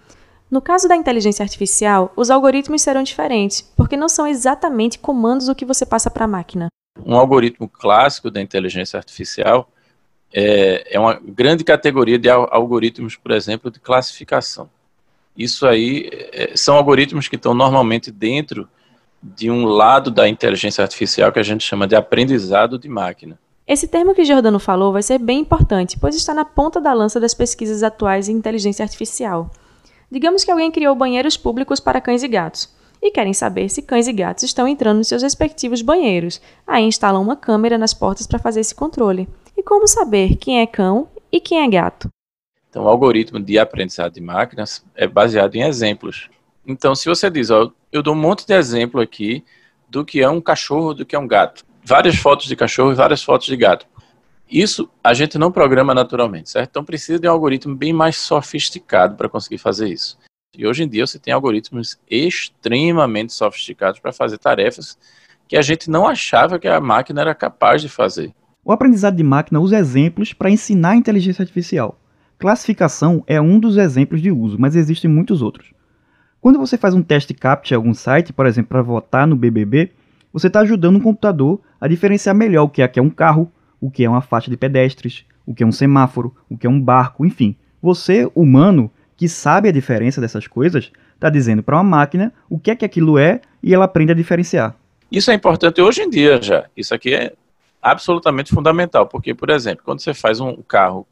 No 0.54 0.62
caso 0.62 0.88
da 0.88 0.96
inteligência 0.96 1.42
artificial, 1.42 2.14
os 2.16 2.30
algoritmos 2.30 2.84
serão 2.84 3.02
diferentes, 3.02 3.62
porque 3.76 3.98
não 3.98 4.08
são 4.08 4.28
exatamente 4.28 5.00
comandos 5.00 5.50
o 5.50 5.56
que 5.56 5.66
você 5.66 5.84
passa 5.84 6.12
para 6.12 6.26
a 6.26 6.28
máquina. 6.28 6.68
Um 7.04 7.16
algoritmo 7.16 7.68
clássico 7.68 8.30
da 8.30 8.40
inteligência 8.40 8.96
artificial 8.96 9.68
é, 10.32 10.96
é 10.96 11.00
uma 11.00 11.16
grande 11.16 11.64
categoria 11.64 12.20
de 12.20 12.30
algoritmos, 12.30 13.16
por 13.16 13.32
exemplo, 13.32 13.72
de 13.72 13.80
classificação. 13.80 14.70
Isso 15.36 15.66
aí 15.66 16.08
é, 16.32 16.56
são 16.56 16.76
algoritmos 16.76 17.28
que 17.28 17.36
estão 17.36 17.56
normalmente 17.56 18.12
dentro 18.12 18.70
de 19.24 19.50
um 19.50 19.66
lado 19.66 20.12
da 20.12 20.30
inteligência 20.30 20.84
artificial 20.84 21.32
que 21.32 21.40
a 21.40 21.44
gente 21.44 21.64
chama 21.64 21.88
de 21.88 21.96
aprendizado 21.96 22.78
de 22.78 22.88
máquina. 22.88 23.40
Esse 23.66 23.88
termo 23.88 24.14
que 24.14 24.24
Jordano 24.24 24.60
falou 24.60 24.94
vai 24.94 25.02
ser 25.02 25.18
bem 25.18 25.40
importante, 25.40 25.98
pois 26.00 26.16
está 26.16 26.32
na 26.32 26.46
ponta 26.46 26.80
da 26.80 26.94
lança 26.94 27.20
das 27.20 27.34
pesquisas 27.34 27.82
atuais 27.82 28.30
em 28.30 28.34
inteligência 28.34 28.84
artificial. 28.84 29.50
Digamos 30.14 30.44
que 30.44 30.52
alguém 30.52 30.70
criou 30.70 30.94
banheiros 30.94 31.36
públicos 31.36 31.80
para 31.80 32.00
cães 32.00 32.22
e 32.22 32.28
gatos 32.28 32.72
e 33.02 33.10
querem 33.10 33.34
saber 33.34 33.68
se 33.68 33.82
cães 33.82 34.08
e 34.08 34.14
gatos 34.14 34.44
estão 34.44 34.68
entrando 34.68 35.00
nos 35.00 35.08
seus 35.08 35.24
respectivos 35.24 35.82
banheiros. 35.82 36.40
Aí 36.68 36.84
instalam 36.84 37.20
uma 37.20 37.36
câmera 37.36 37.80
nas 37.80 37.96
portas 37.96 38.28
para 38.28 38.38
fazer 38.38 38.60
esse 38.60 38.76
controle. 38.76 39.28
E 39.58 39.64
como 39.64 39.88
saber 39.88 40.36
quem 40.36 40.62
é 40.62 40.68
cão 40.68 41.08
e 41.32 41.40
quem 41.40 41.64
é 41.64 41.68
gato? 41.68 42.10
Então, 42.70 42.84
o 42.84 42.88
algoritmo 42.88 43.40
de 43.40 43.58
aprendizado 43.58 44.14
de 44.14 44.22
máquinas 44.22 44.86
é 44.94 45.08
baseado 45.08 45.56
em 45.56 45.64
exemplos. 45.64 46.30
Então, 46.64 46.94
se 46.94 47.10
você 47.10 47.28
diz, 47.28 47.50
ó, 47.50 47.72
eu 47.92 48.04
dou 48.04 48.14
um 48.14 48.20
monte 48.20 48.46
de 48.46 48.54
exemplo 48.54 49.02
aqui 49.02 49.44
do 49.90 50.06
que 50.06 50.22
é 50.22 50.30
um 50.30 50.40
cachorro, 50.40 50.94
do 50.94 51.08
que 51.08 51.16
é 51.16 51.20
um 51.20 51.28
gato. 51.28 51.66
Várias 51.84 52.18
fotos 52.18 52.46
de 52.46 52.56
cachorro 52.56 52.92
e 52.92 52.96
várias 52.96 53.24
fotos 53.24 53.48
de 53.48 53.58
gato. 53.58 53.88
Isso 54.54 54.88
a 55.04 55.16
gente 55.16 55.36
não 55.40 55.52
programa 55.52 55.96
naturalmente, 55.96 56.52
certo? 56.52 56.70
Então 56.70 56.86
precisa 56.86 57.18
de 57.18 57.28
um 57.28 57.32
algoritmo 57.32 57.76
bem 57.76 57.92
mais 57.92 58.18
sofisticado 58.18 59.16
para 59.16 59.28
conseguir 59.28 59.58
fazer 59.58 59.90
isso. 59.90 60.16
E 60.56 60.68
hoje 60.68 60.84
em 60.84 60.88
dia 60.88 61.08
você 61.08 61.18
tem 61.18 61.34
algoritmos 61.34 61.98
extremamente 62.08 63.34
sofisticados 63.34 64.00
para 64.00 64.14
fazer 64.14 64.38
tarefas 64.38 64.96
que 65.48 65.58
a 65.58 65.62
gente 65.64 65.90
não 65.90 66.08
achava 66.08 66.60
que 66.60 66.68
a 66.68 66.80
máquina 66.80 67.22
era 67.22 67.34
capaz 67.34 67.82
de 67.82 67.90
fazer. 67.90 68.32
O 68.64 68.72
aprendizado 68.72 69.16
de 69.16 69.24
máquina 69.24 69.60
usa 69.60 69.80
exemplos 69.80 70.34
para 70.34 70.52
ensinar 70.52 70.92
a 70.92 70.96
inteligência 70.98 71.42
artificial. 71.42 72.00
Classificação 72.38 73.24
é 73.26 73.42
um 73.42 73.60
dos 73.60 73.78
exemplos 73.78 74.22
de 74.22 74.30
uso, 74.30 74.58
mas 74.60 74.76
existem 74.76 75.10
muitos 75.10 75.42
outros. 75.42 75.74
Quando 76.40 76.60
você 76.60 76.78
faz 76.78 76.94
um 76.94 77.02
teste 77.02 77.34
CAPTCHA 77.34 77.74
em 77.74 77.78
algum 77.78 77.94
site, 77.96 78.32
por 78.32 78.46
exemplo, 78.46 78.70
para 78.70 78.84
votar 78.84 79.26
no 79.26 79.36
BBB, 79.36 79.92
você 80.32 80.46
está 80.46 80.60
ajudando 80.60 80.98
um 80.98 81.02
computador 81.02 81.60
a 81.82 81.88
diferenciar 81.88 82.36
melhor 82.36 82.66
o 82.66 82.70
que 82.70 82.84
é 82.84 83.02
um 83.02 83.10
carro, 83.10 83.52
o 83.84 83.92
que 83.92 84.06
é 84.06 84.10
uma 84.10 84.22
faixa 84.22 84.50
de 84.50 84.56
pedestres, 84.56 85.26
o 85.46 85.54
que 85.54 85.62
é 85.62 85.66
um 85.66 85.72
semáforo, 85.72 86.34
o 86.50 86.58
que 86.58 86.66
é 86.66 86.70
um 86.70 86.80
barco, 86.80 87.26
enfim. 87.26 87.54
Você, 87.82 88.32
humano, 88.34 88.90
que 89.18 89.28
sabe 89.28 89.68
a 89.68 89.74
diferença 89.74 90.22
dessas 90.22 90.48
coisas, 90.48 90.90
está 91.14 91.30
dizendo 91.30 91.62
para 91.62 91.76
uma 91.76 91.84
máquina 91.84 92.32
o 92.50 92.58
que 92.58 92.72
é 92.72 92.78
que 92.78 92.86
aquilo 92.86 93.18
é 93.18 93.42
e 93.62 93.74
ela 93.74 93.84
aprende 93.84 94.14
a 94.14 94.16
diferenciar. 94.16 94.74
Isso 95.12 95.32
é 95.32 95.34
importante 95.34 95.82
hoje 95.82 96.02
em 96.02 96.10
dia 96.10 96.42
já. 96.42 96.66
Isso 96.78 96.96
aqui 96.96 97.14
é 97.14 97.34
absolutamente 97.82 98.54
fundamental, 98.54 99.06
porque, 99.06 99.34
por 99.34 99.50
exemplo, 99.50 99.84
quando 99.84 100.00
você 100.00 100.14
faz 100.14 100.40
um 100.40 100.56
carro 100.66 101.06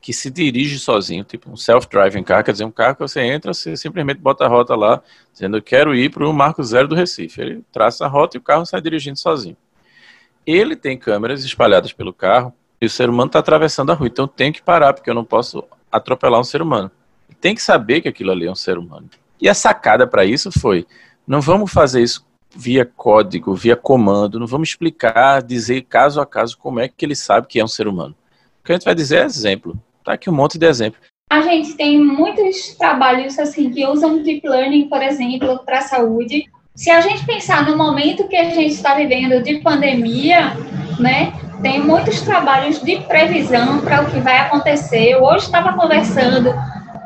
que 0.00 0.14
se 0.14 0.30
dirige 0.30 0.78
sozinho, 0.78 1.22
tipo 1.22 1.50
um 1.50 1.56
self-driving 1.56 2.22
car, 2.22 2.42
quer 2.42 2.52
dizer, 2.52 2.64
um 2.64 2.70
carro 2.70 2.94
que 2.94 3.02
você 3.02 3.20
entra, 3.20 3.52
você 3.52 3.76
simplesmente 3.76 4.20
bota 4.20 4.46
a 4.46 4.48
rota 4.48 4.74
lá, 4.74 5.02
dizendo, 5.34 5.58
eu 5.58 5.62
quero 5.62 5.94
ir 5.94 6.10
para 6.10 6.26
o 6.26 6.32
Marco 6.32 6.62
Zero 6.64 6.88
do 6.88 6.94
Recife. 6.94 7.42
Ele 7.42 7.62
traça 7.70 8.06
a 8.06 8.08
rota 8.08 8.38
e 8.38 8.40
o 8.40 8.42
carro 8.42 8.64
sai 8.64 8.80
dirigindo 8.80 9.18
sozinho. 9.18 9.56
Ele 10.46 10.76
tem 10.76 10.96
câmeras 10.96 11.44
espalhadas 11.44 11.92
pelo 11.92 12.12
carro 12.12 12.52
e 12.80 12.86
o 12.86 12.90
ser 12.90 13.10
humano 13.10 13.28
está 13.28 13.38
atravessando 13.38 13.90
a 13.90 13.94
rua. 13.94 14.08
Então 14.08 14.24
eu 14.24 14.28
tenho 14.28 14.52
que 14.52 14.62
parar, 14.62 14.92
porque 14.92 15.10
eu 15.10 15.14
não 15.14 15.24
posso 15.24 15.64
atropelar 15.90 16.40
um 16.40 16.44
ser 16.44 16.62
humano. 16.62 16.90
Tem 17.40 17.54
que 17.54 17.62
saber 17.62 18.00
que 18.00 18.08
aquilo 18.08 18.30
ali 18.30 18.46
é 18.46 18.50
um 18.50 18.54
ser 18.54 18.78
humano. 18.78 19.08
E 19.40 19.48
a 19.48 19.54
sacada 19.54 20.06
para 20.06 20.24
isso 20.24 20.50
foi: 20.52 20.86
não 21.26 21.40
vamos 21.40 21.72
fazer 21.72 22.02
isso 22.02 22.24
via 22.54 22.86
código, 22.86 23.54
via 23.54 23.76
comando, 23.76 24.38
não 24.38 24.46
vamos 24.46 24.70
explicar, 24.70 25.42
dizer 25.42 25.82
caso 25.82 26.20
a 26.20 26.26
caso 26.26 26.56
como 26.56 26.80
é 26.80 26.88
que 26.88 27.04
ele 27.04 27.14
sabe 27.14 27.46
que 27.46 27.60
é 27.60 27.64
um 27.64 27.68
ser 27.68 27.86
humano. 27.86 28.14
O 28.60 28.64
que 28.64 28.72
a 28.72 28.74
gente 28.74 28.84
vai 28.84 28.94
dizer 28.94 29.18
é 29.18 29.24
exemplo. 29.24 29.78
Tá 30.02 30.12
aqui 30.12 30.30
um 30.30 30.34
monte 30.34 30.58
de 30.58 30.66
exemplo. 30.66 31.00
A 31.30 31.40
gente 31.40 31.74
tem 31.74 32.00
muitos 32.00 32.74
trabalhos 32.76 33.38
assim 33.38 33.70
que 33.70 33.84
usam 33.84 34.22
deep 34.22 34.48
learning, 34.48 34.88
por 34.88 35.02
exemplo, 35.02 35.58
para 35.64 35.78
a 35.78 35.82
saúde, 35.82 36.48
Se 36.76 36.90
a 36.90 37.00
gente 37.00 37.24
pensar 37.24 37.64
no 37.64 37.74
momento 37.74 38.28
que 38.28 38.36
a 38.36 38.50
gente 38.50 38.74
está 38.74 38.94
vivendo 38.94 39.42
de 39.42 39.60
pandemia, 39.60 40.54
né, 41.00 41.32
tem 41.62 41.80
muitos 41.80 42.20
trabalhos 42.20 42.82
de 42.82 43.00
previsão 43.00 43.80
para 43.80 44.02
o 44.02 44.10
que 44.10 44.20
vai 44.20 44.36
acontecer. 44.40 45.08
Eu 45.08 45.24
hoje 45.24 45.46
estava 45.46 45.72
conversando 45.72 46.54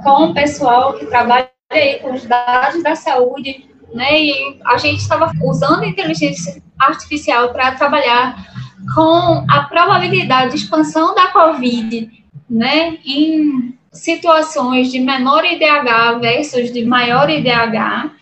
com 0.03 0.25
o 0.25 0.35
pessoal 0.35 0.95
que 0.95 1.07
trabalha 1.07 1.49
aí 1.71 2.01
com 2.01 2.13
os 2.13 2.27
dados 2.27 2.83
da 2.83 2.97
saúde, 2.97 3.65
né, 3.95 4.21
e 4.21 4.59
a 4.67 4.77
gente 4.77 4.99
estava 4.99 5.31
usando 5.41 5.85
inteligência 5.85 6.61
artificial 6.77 7.51
para 7.51 7.71
trabalhar 7.71 8.45
com 8.93 9.47
a 9.49 9.63
probabilidade 9.69 10.51
de 10.51 10.57
expansão 10.57 11.15
da 11.15 11.29
Covid, 11.29 12.11
né, 12.49 12.99
em 13.07 13.79
situações 13.93 14.91
de 14.91 14.99
menor 14.99 15.45
IDH 15.45 16.19
versus 16.21 16.73
de 16.73 16.85
maior 16.85 17.31
IDH. 17.31 18.19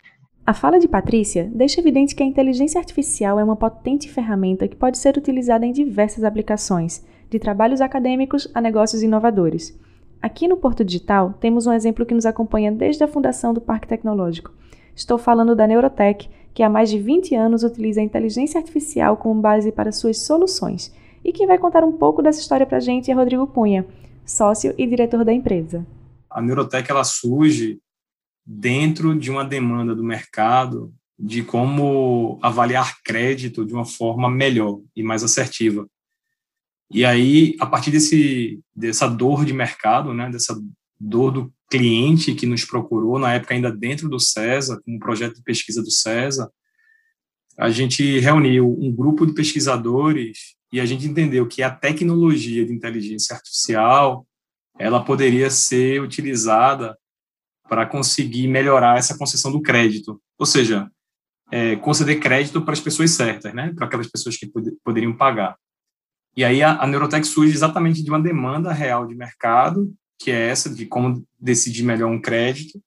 A 0.49 0.55
fala 0.55 0.79
de 0.79 0.89
Patrícia 0.89 1.47
deixa 1.53 1.79
evidente 1.79 2.15
que 2.15 2.23
a 2.23 2.27
inteligência 2.27 2.79
artificial 2.79 3.39
é 3.39 3.45
uma 3.45 3.55
potente 3.55 4.09
ferramenta 4.09 4.67
que 4.67 4.75
pode 4.75 4.97
ser 4.97 5.15
utilizada 5.15 5.67
em 5.67 5.73
diversas 5.73 6.25
aplicações, 6.25 7.05
de 7.29 7.39
trabalhos 7.39 7.83
acadêmicos 7.83 8.51
a 8.55 8.61
negócios 8.63 9.03
inovadores. 9.03 9.79
Aqui 10.23 10.49
no 10.49 10.57
Porto 10.57 10.83
Digital, 10.83 11.35
temos 11.39 11.67
um 11.67 11.73
exemplo 11.75 12.07
que 12.07 12.15
nos 12.15 12.25
acompanha 12.25 12.73
desde 12.73 13.05
a 13.05 13.07
fundação 13.07 13.53
do 13.53 13.61
Parque 13.61 13.87
Tecnológico. 13.87 14.51
Estou 14.97 15.19
falando 15.19 15.55
da 15.55 15.67
Neurotech, 15.67 16.31
que 16.55 16.63
há 16.63 16.71
mais 16.71 16.89
de 16.89 16.99
20 16.99 17.35
anos 17.35 17.63
utiliza 17.63 18.01
a 18.01 18.05
inteligência 18.05 18.59
artificial 18.59 19.19
como 19.19 19.43
base 19.43 19.71
para 19.71 19.93
suas 19.93 20.21
soluções. 20.21 20.91
E 21.23 21.31
quem 21.31 21.47
vai 21.47 21.59
contar 21.59 21.85
um 21.85 21.93
pouco 21.93 22.23
dessa 22.23 22.41
história 22.41 22.65
para 22.65 22.79
a 22.79 22.81
gente 22.81 23.11
é 23.11 23.15
Rodrigo 23.15 23.47
Cunha, 23.49 23.85
sócio 24.25 24.75
e 24.79 24.87
diretor 24.87 25.27
da 25.27 25.33
empresa. 25.35 25.87
A 26.31 26.41
Neurotech 26.41 26.91
ela 26.91 27.05
surge 27.05 27.83
dentro 28.51 29.15
de 29.15 29.31
uma 29.31 29.45
demanda 29.45 29.95
do 29.95 30.03
mercado 30.03 30.91
de 31.19 31.43
como 31.43 32.39
avaliar 32.43 33.03
crédito 33.03 33.67
de 33.67 33.75
uma 33.75 33.85
forma 33.85 34.31
melhor 34.31 34.81
e 34.97 35.03
mais 35.03 35.23
assertiva. 35.23 35.87
E 36.91 37.05
aí, 37.05 37.55
a 37.61 37.67
partir 37.67 37.91
desse, 37.91 38.59
dessa 38.75 39.07
dor 39.07 39.45
de 39.45 39.53
mercado, 39.53 40.15
né, 40.15 40.31
dessa 40.31 40.59
dor 40.99 41.31
do 41.31 41.53
cliente 41.71 42.35
que 42.35 42.47
nos 42.47 42.65
procurou, 42.65 43.19
na 43.19 43.35
época 43.35 43.53
ainda 43.53 43.71
dentro 43.71 44.09
do 44.09 44.19
CESA, 44.19 44.81
como 44.83 44.99
projeto 44.99 45.35
de 45.35 45.43
pesquisa 45.43 45.83
do 45.83 45.91
CESA, 45.91 46.51
a 47.59 47.69
gente 47.69 48.19
reuniu 48.19 48.75
um 48.81 48.91
grupo 48.91 49.27
de 49.27 49.35
pesquisadores 49.35 50.55
e 50.73 50.81
a 50.81 50.87
gente 50.87 51.07
entendeu 51.07 51.47
que 51.47 51.63
a 51.63 51.71
tecnologia 51.71 52.65
de 52.65 52.73
inteligência 52.73 53.37
artificial 53.37 54.27
ela 54.79 55.05
poderia 55.05 55.51
ser 55.51 56.01
utilizada 56.01 56.97
para 57.69 57.87
conseguir 57.87 58.49
melhorar 58.49 58.99
essa 58.99 59.17
concessão 59.17 59.53
do 59.53 59.63
crédito, 59.63 60.21
ou 60.39 60.47
seja, 60.47 60.91
é, 61.51 61.77
conceder 61.77 62.21
crédito 62.21 62.63
para 62.63 62.73
as 62.73 62.81
pessoas 62.81 63.11
certas, 63.11 63.53
né, 63.55 63.73
para 63.75 63.87
aquelas 63.87 64.07
pessoas 64.07 64.37
que 64.37 64.47
pod 64.47 64.71
poderiam 64.85 65.17
pagar. 65.17 65.57
E 66.37 66.45
aí 66.45 66.63
a, 66.63 66.81
a 66.81 66.87
Neurotech 66.87 67.27
surge 67.27 67.53
exatamente 67.53 68.03
de 68.03 68.11
uma 68.11 68.21
demanda 68.21 68.73
real 68.73 69.07
de 69.07 69.15
mercado, 69.15 69.93
que 70.19 70.31
é 70.31 70.49
essa 70.49 70.69
de 70.69 70.87
como 70.87 71.25
decidir 71.39 71.85
melhor 71.85 72.11
um 72.11 72.21
crédito, 72.21 72.81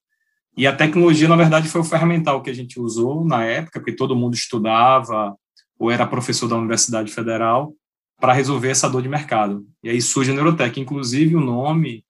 e 0.55 0.67
a 0.67 0.75
tecnologia, 0.75 1.27
na 1.27 1.35
verdade, 1.35 1.69
foi 1.69 1.81
o 1.81 1.85
ferramental 1.85 2.41
que 2.41 2.49
a 2.49 2.53
gente 2.53 2.79
usou 2.79 3.25
na 3.25 3.45
época, 3.45 3.79
porque 3.79 3.95
todo 3.95 4.15
mundo 4.15 4.35
estudava 4.35 5.35
ou 5.79 5.89
era 5.89 6.05
professor 6.05 6.47
da 6.47 6.57
Universidade 6.57 7.11
Federal, 7.11 7.73
para 8.19 8.33
resolver 8.33 8.69
essa 8.69 8.87
dor 8.87 9.01
de 9.01 9.09
mercado. 9.09 9.65
E 9.83 9.89
aí 9.89 9.99
surge 9.99 10.29
a 10.29 10.33
Neurotech. 10.35 10.79
Inclusive, 10.79 11.35
o 11.35 11.41
nome 11.41 12.05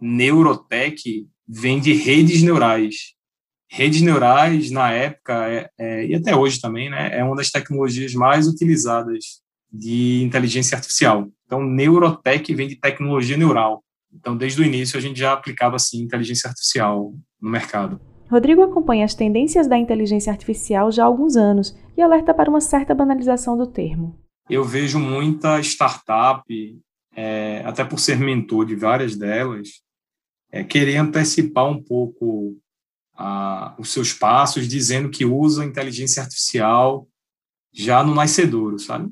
Neurotech 0.00 1.28
vem 1.48 1.80
de 1.80 1.92
redes 1.92 2.42
neurais. 2.42 3.14
Redes 3.70 4.02
neurais, 4.02 4.70
na 4.70 4.92
época, 4.92 5.48
é, 5.48 5.70
é, 5.78 6.06
e 6.06 6.14
até 6.14 6.36
hoje 6.36 6.60
também, 6.60 6.90
né, 6.90 7.18
é 7.18 7.24
uma 7.24 7.36
das 7.36 7.50
tecnologias 7.50 8.12
mais 8.12 8.46
utilizadas 8.46 9.40
de 9.72 10.22
inteligência 10.22 10.76
artificial. 10.76 11.28
Então, 11.46 11.62
Neurotech 11.62 12.54
vem 12.54 12.68
de 12.68 12.76
tecnologia 12.76 13.36
neural. 13.36 13.82
Então, 14.12 14.36
desde 14.36 14.60
o 14.60 14.64
início, 14.64 14.98
a 14.98 15.00
gente 15.00 15.18
já 15.18 15.32
aplicava, 15.32 15.76
assim, 15.76 16.02
inteligência 16.02 16.48
artificial 16.48 17.14
no 17.40 17.50
mercado. 17.50 17.98
Rodrigo 18.30 18.62
acompanha 18.62 19.04
as 19.04 19.14
tendências 19.14 19.66
da 19.66 19.78
inteligência 19.78 20.30
artificial 20.30 20.90
já 20.90 21.02
há 21.02 21.06
alguns 21.06 21.36
anos 21.36 21.76
e 21.96 22.02
alerta 22.02 22.32
para 22.32 22.48
uma 22.50 22.60
certa 22.60 22.94
banalização 22.94 23.56
do 23.56 23.66
termo. 23.66 24.18
Eu 24.48 24.64
vejo 24.64 24.98
muita 24.98 25.60
startup, 25.60 26.42
é, 27.14 27.62
até 27.64 27.84
por 27.84 27.98
ser 27.98 28.18
mentor 28.18 28.66
de 28.66 28.74
várias 28.74 29.16
delas, 29.16 29.68
é, 30.52 30.62
querer 30.62 30.98
antecipar 30.98 31.66
um 31.66 31.82
pouco 31.82 32.56
a, 33.14 33.74
os 33.78 33.90
seus 33.90 34.12
passos, 34.12 34.68
dizendo 34.68 35.08
que 35.10 35.24
usa 35.24 35.64
inteligência 35.64 36.22
artificial 36.22 37.08
já 37.72 38.04
no 38.04 38.14
nascedouro, 38.14 38.78
sabe? 38.78 39.10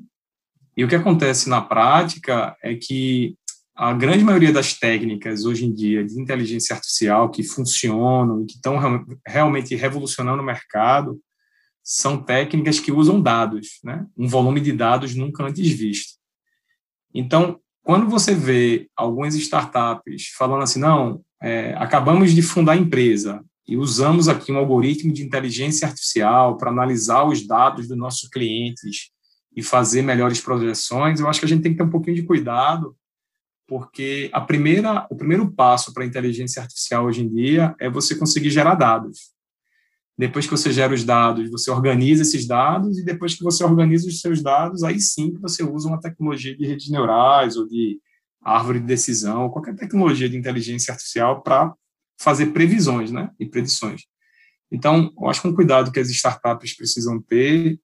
E 0.77 0.85
o 0.85 0.87
que 0.87 0.95
acontece 0.95 1.49
na 1.49 1.61
prática 1.61 2.55
é 2.61 2.75
que 2.75 3.35
a 3.75 3.93
grande 3.93 4.23
maioria 4.23 4.53
das 4.53 4.77
técnicas 4.77 5.43
hoje 5.43 5.65
em 5.65 5.73
dia 5.73 6.05
de 6.05 6.21
inteligência 6.21 6.75
artificial 6.75 7.31
que 7.31 7.43
funcionam 7.43 8.43
e 8.43 8.45
que 8.45 8.53
estão 8.53 8.77
realmente 9.25 9.75
revolucionando 9.75 10.41
o 10.41 10.45
mercado 10.45 11.19
são 11.83 12.21
técnicas 12.21 12.79
que 12.79 12.91
usam 12.91 13.19
dados, 13.19 13.79
né? 13.83 14.05
um 14.15 14.27
volume 14.27 14.61
de 14.61 14.71
dados 14.71 15.15
nunca 15.15 15.43
antes 15.43 15.67
visto. 15.71 16.19
Então, 17.13 17.59
quando 17.83 18.07
você 18.07 18.35
vê 18.35 18.87
algumas 18.95 19.33
startups 19.33 20.27
falando 20.37 20.61
assim, 20.61 20.79
não, 20.79 21.23
é, 21.41 21.73
acabamos 21.77 22.33
de 22.33 22.41
fundar 22.41 22.73
a 22.73 22.77
empresa 22.77 23.43
e 23.67 23.75
usamos 23.77 24.27
aqui 24.27 24.51
um 24.51 24.57
algoritmo 24.57 25.11
de 25.11 25.23
inteligência 25.23 25.87
artificial 25.87 26.57
para 26.57 26.69
analisar 26.69 27.23
os 27.23 27.45
dados 27.45 27.87
dos 27.87 27.97
nossos 27.97 28.29
clientes 28.29 29.11
e 29.55 29.61
fazer 29.61 30.01
melhores 30.01 30.39
projeções, 30.39 31.19
eu 31.19 31.27
acho 31.27 31.39
que 31.39 31.45
a 31.45 31.49
gente 31.49 31.61
tem 31.61 31.71
que 31.71 31.77
ter 31.77 31.83
um 31.83 31.89
pouquinho 31.89 32.15
de 32.15 32.23
cuidado, 32.23 32.95
porque 33.67 34.29
a 34.33 34.41
primeira, 34.41 35.07
o 35.09 35.15
primeiro 35.15 35.51
passo 35.51 35.93
para 35.93 36.03
a 36.03 36.05
inteligência 36.05 36.61
artificial 36.61 37.05
hoje 37.05 37.23
em 37.23 37.29
dia 37.29 37.75
é 37.79 37.89
você 37.89 38.15
conseguir 38.15 38.49
gerar 38.49 38.75
dados. 38.75 39.31
Depois 40.17 40.45
que 40.45 40.51
você 40.51 40.71
gera 40.71 40.93
os 40.93 41.03
dados, 41.03 41.49
você 41.49 41.71
organiza 41.71 42.21
esses 42.21 42.45
dados, 42.45 42.99
e 42.99 43.03
depois 43.03 43.33
que 43.33 43.43
você 43.43 43.63
organiza 43.63 44.07
os 44.07 44.19
seus 44.19 44.41
dados, 44.41 44.83
aí 44.83 44.99
sim 44.99 45.33
você 45.41 45.63
usa 45.63 45.87
uma 45.87 45.99
tecnologia 45.99 46.55
de 46.55 46.65
redes 46.65 46.89
neurais 46.89 47.57
ou 47.57 47.67
de 47.67 47.99
árvore 48.43 48.79
de 48.79 48.85
decisão, 48.85 49.49
qualquer 49.49 49.75
tecnologia 49.75 50.27
de 50.27 50.37
inteligência 50.37 50.91
artificial 50.91 51.41
para 51.41 51.73
fazer 52.19 52.47
previsões 52.47 53.11
né, 53.11 53.29
e 53.39 53.45
predições. 53.45 54.01
Então, 54.71 55.11
eu 55.19 55.29
acho 55.29 55.41
que 55.41 55.47
um 55.47 55.55
cuidado 55.55 55.91
que 55.91 55.99
as 55.99 56.09
startups 56.09 56.75
precisam 56.75 57.21
ter 57.21 57.79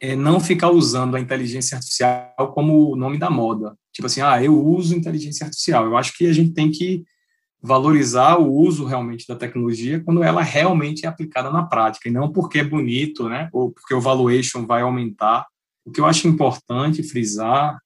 é 0.00 0.14
não 0.14 0.38
ficar 0.38 0.70
usando 0.70 1.16
a 1.16 1.20
inteligência 1.20 1.76
artificial 1.76 2.52
como 2.54 2.92
o 2.92 2.96
nome 2.96 3.18
da 3.18 3.28
moda. 3.28 3.76
Tipo 3.92 4.06
assim, 4.06 4.20
ah, 4.20 4.42
eu 4.42 4.56
uso 4.56 4.94
inteligência 4.94 5.44
artificial. 5.44 5.86
Eu 5.86 5.96
acho 5.96 6.16
que 6.16 6.26
a 6.26 6.32
gente 6.32 6.52
tem 6.52 6.70
que 6.70 7.04
valorizar 7.60 8.38
o 8.38 8.52
uso 8.52 8.84
realmente 8.84 9.26
da 9.26 9.34
tecnologia 9.34 10.00
quando 10.04 10.22
ela 10.22 10.40
realmente 10.42 11.04
é 11.04 11.08
aplicada 11.08 11.50
na 11.50 11.64
prática, 11.64 12.08
e 12.08 12.12
não 12.12 12.30
porque 12.30 12.60
é 12.60 12.64
bonito, 12.64 13.28
né, 13.28 13.48
ou 13.52 13.72
porque 13.72 13.92
o 13.92 14.00
valuation 14.00 14.64
vai 14.64 14.82
aumentar. 14.82 15.44
O 15.84 15.90
que 15.90 16.00
eu 16.00 16.06
acho 16.06 16.28
importante 16.28 17.02
frisar 17.02 17.76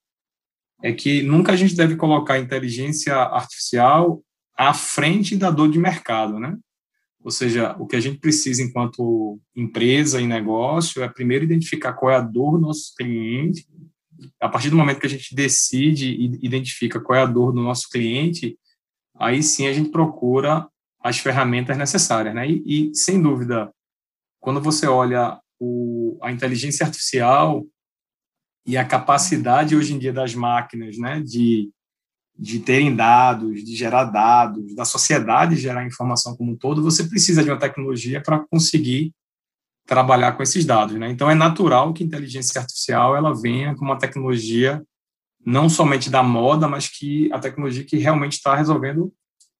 é 0.83 0.93
que 0.93 1.23
nunca 1.23 1.53
a 1.53 1.57
gente 1.57 1.77
deve 1.77 1.97
colocar 1.97 2.35
a 2.35 2.41
inteligência 2.41 3.15
artificial 3.15 4.23
à 4.57 4.75
frente 4.75 5.37
da 5.37 5.51
dor 5.51 5.71
de 5.71 5.79
mercado, 5.79 6.39
né? 6.39 6.59
Ou 7.25 7.31
seja, 7.31 7.77
o 7.79 7.87
que 7.87 7.95
a 7.95 8.01
gente 8.01 8.19
precisa 8.19 8.63
enquanto 8.63 9.41
empresa 9.55 10.21
e 10.21 10.27
negócio 10.27 11.03
é 11.03 11.09
primeiro 11.09 11.45
identificar 11.45 11.93
qual 11.93 12.11
é 12.11 12.17
a 12.17 12.21
dor 12.21 12.53
do 12.53 12.67
nosso 12.67 12.93
cliente. 12.97 13.65
A 14.41 14.49
partir 14.49 14.71
do 14.71 14.77
momento 14.77 14.99
que 14.99 15.07
a 15.07 15.11
gente 15.11 15.35
decide 15.35 16.09
e 16.09 16.45
identifica 16.45 17.01
qual 17.01 17.17
é 17.17 17.23
a 17.23 17.27
dor 17.27 17.53
do 17.53 17.63
nosso 17.63 17.89
cliente, 17.89 18.59
aí 19.17 19.41
sim 19.41 19.69
a 19.69 19.73
gente 19.73 19.91
procura 19.91 20.67
as 21.01 21.19
ferramentas 21.19 21.79
necessárias, 21.79 22.35
né? 22.35 22.49
E, 22.49 22.91
e 22.91 22.95
sem 22.95 23.23
dúvida, 23.23 23.73
quando 24.41 24.61
você 24.61 24.87
olha 24.87 25.39
o, 25.61 26.19
a 26.23 26.33
inteligência 26.33 26.85
artificial 26.85 27.65
e 28.67 28.77
a 28.77 28.85
capacidade 28.85 29.77
hoje 29.77 29.95
em 29.95 29.99
dia 29.99 30.13
das 30.13 30.35
máquinas, 30.35 30.97
né, 30.97 31.21
de, 31.21 31.71
de 32.39 32.61
terem 32.61 32.95
dados, 32.95 33.65
de 33.65 33.75
gerar 33.75 34.05
dados, 34.05 34.75
da 34.75 34.85
sociedade 34.85 35.57
gerar 35.57 35.87
informação 35.87 36.37
como 36.37 36.53
um 36.53 36.57
todo, 36.57 36.83
você 36.83 37.05
precisa 37.05 37.43
de 37.43 37.51
uma 37.51 37.59
tecnologia 37.59 38.21
para 38.21 38.39
conseguir 38.51 39.13
trabalhar 39.87 40.33
com 40.33 40.43
esses 40.43 40.65
dados, 40.65 40.97
né? 40.97 41.11
Então 41.11 41.29
é 41.29 41.35
natural 41.35 41.93
que 41.93 42.05
a 42.05 42.07
inteligência 42.07 42.61
artificial 42.61 43.17
ela 43.17 43.35
venha 43.35 43.75
com 43.75 43.85
uma 43.85 43.99
tecnologia 43.99 44.83
não 45.45 45.69
somente 45.69 46.09
da 46.09 46.23
moda, 46.23 46.69
mas 46.69 46.89
que 46.89 47.29
a 47.33 47.39
tecnologia 47.41 47.85
que 47.85 47.97
realmente 47.97 48.35
está 48.35 48.55
resolvendo 48.55 49.13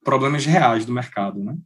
problemas 0.05 0.47
reais 0.47 0.87
do 0.87 0.93
mercado, 0.93 1.43
né? 1.43 1.57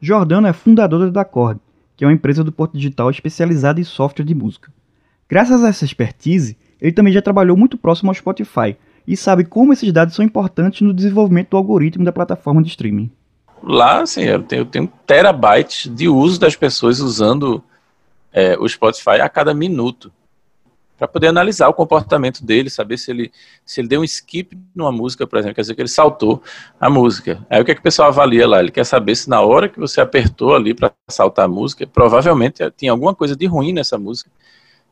Jordano 0.00 0.46
é 0.46 0.52
fundadora 0.52 1.10
da 1.10 1.24
Cord, 1.24 1.60
que 1.96 2.04
é 2.04 2.06
uma 2.06 2.12
empresa 2.12 2.42
do 2.42 2.50
Porto 2.50 2.76
Digital 2.76 3.10
especializada 3.10 3.80
em 3.80 3.84
software 3.84 4.24
de 4.24 4.34
música. 4.34 4.72
Graças 5.28 5.62
a 5.62 5.68
essa 5.68 5.84
expertise, 5.84 6.56
ele 6.80 6.92
também 6.92 7.12
já 7.12 7.20
trabalhou 7.20 7.56
muito 7.56 7.76
próximo 7.76 8.10
ao 8.10 8.14
Spotify 8.14 8.76
e 9.06 9.16
sabe 9.16 9.44
como 9.44 9.72
esses 9.72 9.92
dados 9.92 10.14
são 10.14 10.24
importantes 10.24 10.80
no 10.80 10.94
desenvolvimento 10.94 11.50
do 11.50 11.56
algoritmo 11.56 12.04
da 12.04 12.12
plataforma 12.12 12.62
de 12.62 12.68
streaming. 12.68 13.10
Lá, 13.62 14.00
assim, 14.00 14.22
eu 14.22 14.42
tenho, 14.42 14.60
eu 14.60 14.66
tenho 14.66 14.90
terabytes 15.06 15.94
de 15.94 16.08
uso 16.08 16.40
das 16.40 16.56
pessoas 16.56 17.00
usando 17.00 17.62
é, 18.32 18.56
o 18.58 18.66
Spotify 18.66 19.20
a 19.20 19.28
cada 19.28 19.52
minuto 19.52 20.10
para 21.00 21.08
poder 21.08 21.28
analisar 21.28 21.66
o 21.66 21.72
comportamento 21.72 22.44
dele, 22.44 22.68
saber 22.68 22.98
se 22.98 23.10
ele, 23.10 23.32
se 23.64 23.80
ele 23.80 23.88
deu 23.88 24.02
um 24.02 24.04
skip 24.04 24.54
numa 24.74 24.92
música, 24.92 25.26
por 25.26 25.38
exemplo, 25.38 25.54
quer 25.54 25.62
dizer 25.62 25.74
que 25.74 25.80
ele 25.80 25.88
saltou 25.88 26.42
a 26.78 26.90
música. 26.90 27.42
Aí 27.48 27.58
o 27.58 27.64
que, 27.64 27.70
é 27.70 27.74
que 27.74 27.80
o 27.80 27.82
pessoal 27.82 28.08
avalia 28.08 28.46
lá? 28.46 28.60
Ele 28.60 28.70
quer 28.70 28.84
saber 28.84 29.16
se 29.16 29.26
na 29.26 29.40
hora 29.40 29.66
que 29.66 29.80
você 29.80 29.98
apertou 29.98 30.54
ali 30.54 30.74
para 30.74 30.92
saltar 31.08 31.46
a 31.46 31.48
música, 31.48 31.86
provavelmente 31.86 32.70
tinha 32.76 32.92
alguma 32.92 33.14
coisa 33.14 33.34
de 33.34 33.46
ruim 33.46 33.72
nessa 33.72 33.96
música 33.96 34.30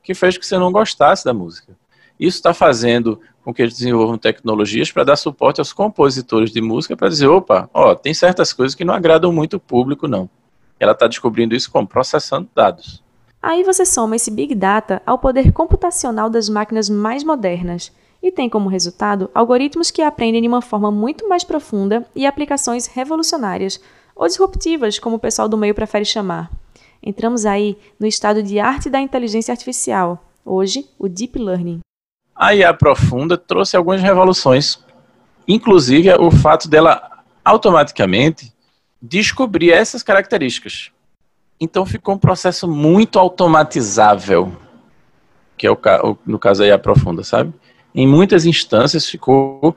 que 0.03 0.15
fez 0.15 0.39
que 0.39 0.47
você 0.47 0.57
não 0.57 0.73
gostasse 0.73 1.27
da 1.27 1.35
música. 1.35 1.77
Isso 2.19 2.39
está 2.39 2.55
fazendo 2.55 3.21
com 3.45 3.53
que 3.53 3.61
eles 3.61 3.77
desenvolvam 3.77 4.17
tecnologias 4.17 4.91
para 4.91 5.05
dar 5.05 5.17
suporte 5.17 5.61
aos 5.61 5.75
compositores 5.75 6.51
de 6.51 6.63
música 6.63 6.97
para 6.97 7.11
dizer, 7.11 7.27
opa, 7.27 7.69
ó, 7.75 7.95
tem 7.95 8.15
certas 8.15 8.51
coisas 8.55 8.75
que 8.75 8.83
não 8.83 8.95
agradam 8.95 9.31
muito 9.31 9.59
o 9.59 9.61
público, 9.61 10.09
não. 10.09 10.27
Ela 10.81 10.93
está 10.93 11.07
descobrindo 11.07 11.55
isso 11.55 11.71
como 11.71 11.87
processando 11.87 12.49
dados. 12.55 13.07
Aí 13.41 13.63
você 13.63 13.87
soma 13.87 14.17
esse 14.17 14.31
Big 14.31 14.55
Data 14.55 15.01
ao 15.07 15.19
poder 15.19 15.53
computacional 15.53 16.29
das 16.29 16.49
máquinas 16.49 16.91
mais 16.91 17.23
modernas 17.23 17.93
e 18.21 18.33
tem 18.33 18.49
como 18.49 18.69
resultado 18.69 19.31
algoritmos 19.33 19.93
que 19.93 20.03
aprendem 20.03 20.43
de 20.43 20.49
uma 20.49 20.61
forma 20.61 20.91
muito 20.91 21.29
mais 21.29 21.45
profunda 21.45 22.05
e 22.17 22.27
aplicações 22.27 22.87
revolucionárias, 22.87 23.81
ou 24.17 24.27
disruptivas, 24.27 24.99
como 24.99 25.17
o 25.17 25.21
pessoal 25.21 25.49
do 25.49 25.57
meio 25.57 25.73
prefere 25.73 26.05
chamar. 26.05 26.51
Entramos 27.01 27.47
aí 27.47 27.79
no 28.01 28.09
estado 28.09 28.43
de 28.43 28.59
arte 28.59 28.91
da 28.91 29.01
inteligência 29.01 29.53
artificial, 29.53 30.25
hoje 30.45 30.91
o 30.99 31.09
Deep 31.09 31.39
Learning. 31.39 31.79
A 32.35 32.53
IA 32.57 32.75
profunda 32.75 33.39
trouxe 33.39 33.77
algumas 33.77 34.03
revoluções, 34.03 34.81
inclusive 35.47 36.13
o 36.15 36.33
fato 36.33 36.69
dela 36.69 37.23
automaticamente 37.45 38.53
descobrir 39.01 39.71
essas 39.71 40.03
características. 40.03 40.91
Então 41.61 41.85
ficou 41.85 42.15
um 42.15 42.19
processo 42.19 42.69
muito 42.69 43.19
automatizável, 43.19 44.53
que 45.57 45.67
é 45.67 45.71
o, 45.71 45.79
no 46.25 46.39
caso 46.39 46.63
aí 46.63 46.71
a 46.71 46.79
profunda, 46.79 47.25
sabe? 47.25 47.53
Em 47.95 48.07
muitas 48.07 48.47
instâncias 48.47 49.09
ficou 49.09 49.77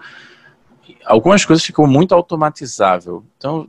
algumas 1.05 1.43
coisas 1.43 1.65
ficou 1.65 1.87
muito 1.87 2.13
automatizável. 2.13 3.23
Então 3.37 3.67